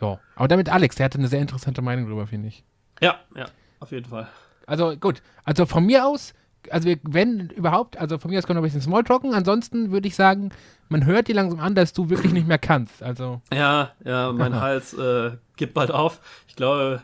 [0.00, 2.64] Ja, aber damit Alex, der hatte eine sehr interessante Meinung drüber, finde ich.
[3.00, 3.46] Ja, ja,
[3.80, 4.28] auf jeden Fall.
[4.66, 6.34] Also gut, also von mir aus
[6.70, 10.08] also wir, wenn überhaupt, also von mir aus können wir ein bisschen Smalltalken, ansonsten würde
[10.08, 10.50] ich sagen,
[10.88, 13.40] man hört dir langsam an, dass du wirklich nicht mehr kannst, also.
[13.52, 16.20] Ja, ja, mein Hals äh, gibt bald auf.
[16.46, 17.02] Ich glaube,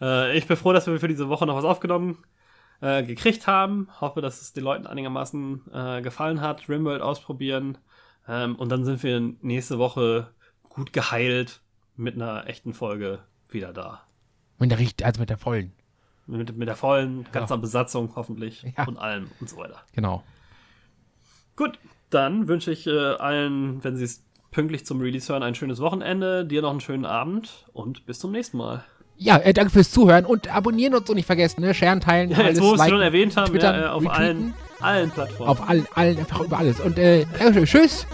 [0.00, 2.18] äh, ich bin froh, dass wir für diese Woche noch was aufgenommen
[2.80, 3.88] äh, gekriegt haben.
[4.00, 6.68] Hoffe, dass es den Leuten einigermaßen äh, gefallen hat.
[6.68, 7.78] Rimworld ausprobieren.
[8.28, 10.28] Ähm, und dann sind wir nächste Woche
[10.68, 11.60] gut geheilt
[11.96, 14.02] mit einer echten Folge wieder da.
[14.58, 15.72] Mit der, also mit der vollen.
[16.28, 17.60] Mit, mit der vollen, ganzer ja.
[17.60, 18.86] Besatzung hoffentlich ja.
[18.86, 19.80] und allem und so weiter.
[19.94, 20.22] Genau.
[21.56, 21.78] Gut,
[22.10, 26.44] dann wünsche ich äh, allen, wenn sie es pünktlich zum Release hören, ein schönes Wochenende,
[26.44, 28.84] dir noch einen schönen Abend und bis zum nächsten Mal.
[29.16, 31.74] Ja, äh, danke fürs Zuhören und abonnieren und so nicht vergessen, ne?
[31.74, 34.54] Sharen, teilen, ja, alles, wo wir es schon erwähnt haben, Twitter, ja, äh, auf allen,
[34.80, 35.50] allen Plattformen.
[35.50, 36.78] Auf allen, allen, einfach über alles.
[36.78, 37.26] Und äh,
[37.64, 38.06] tschüss.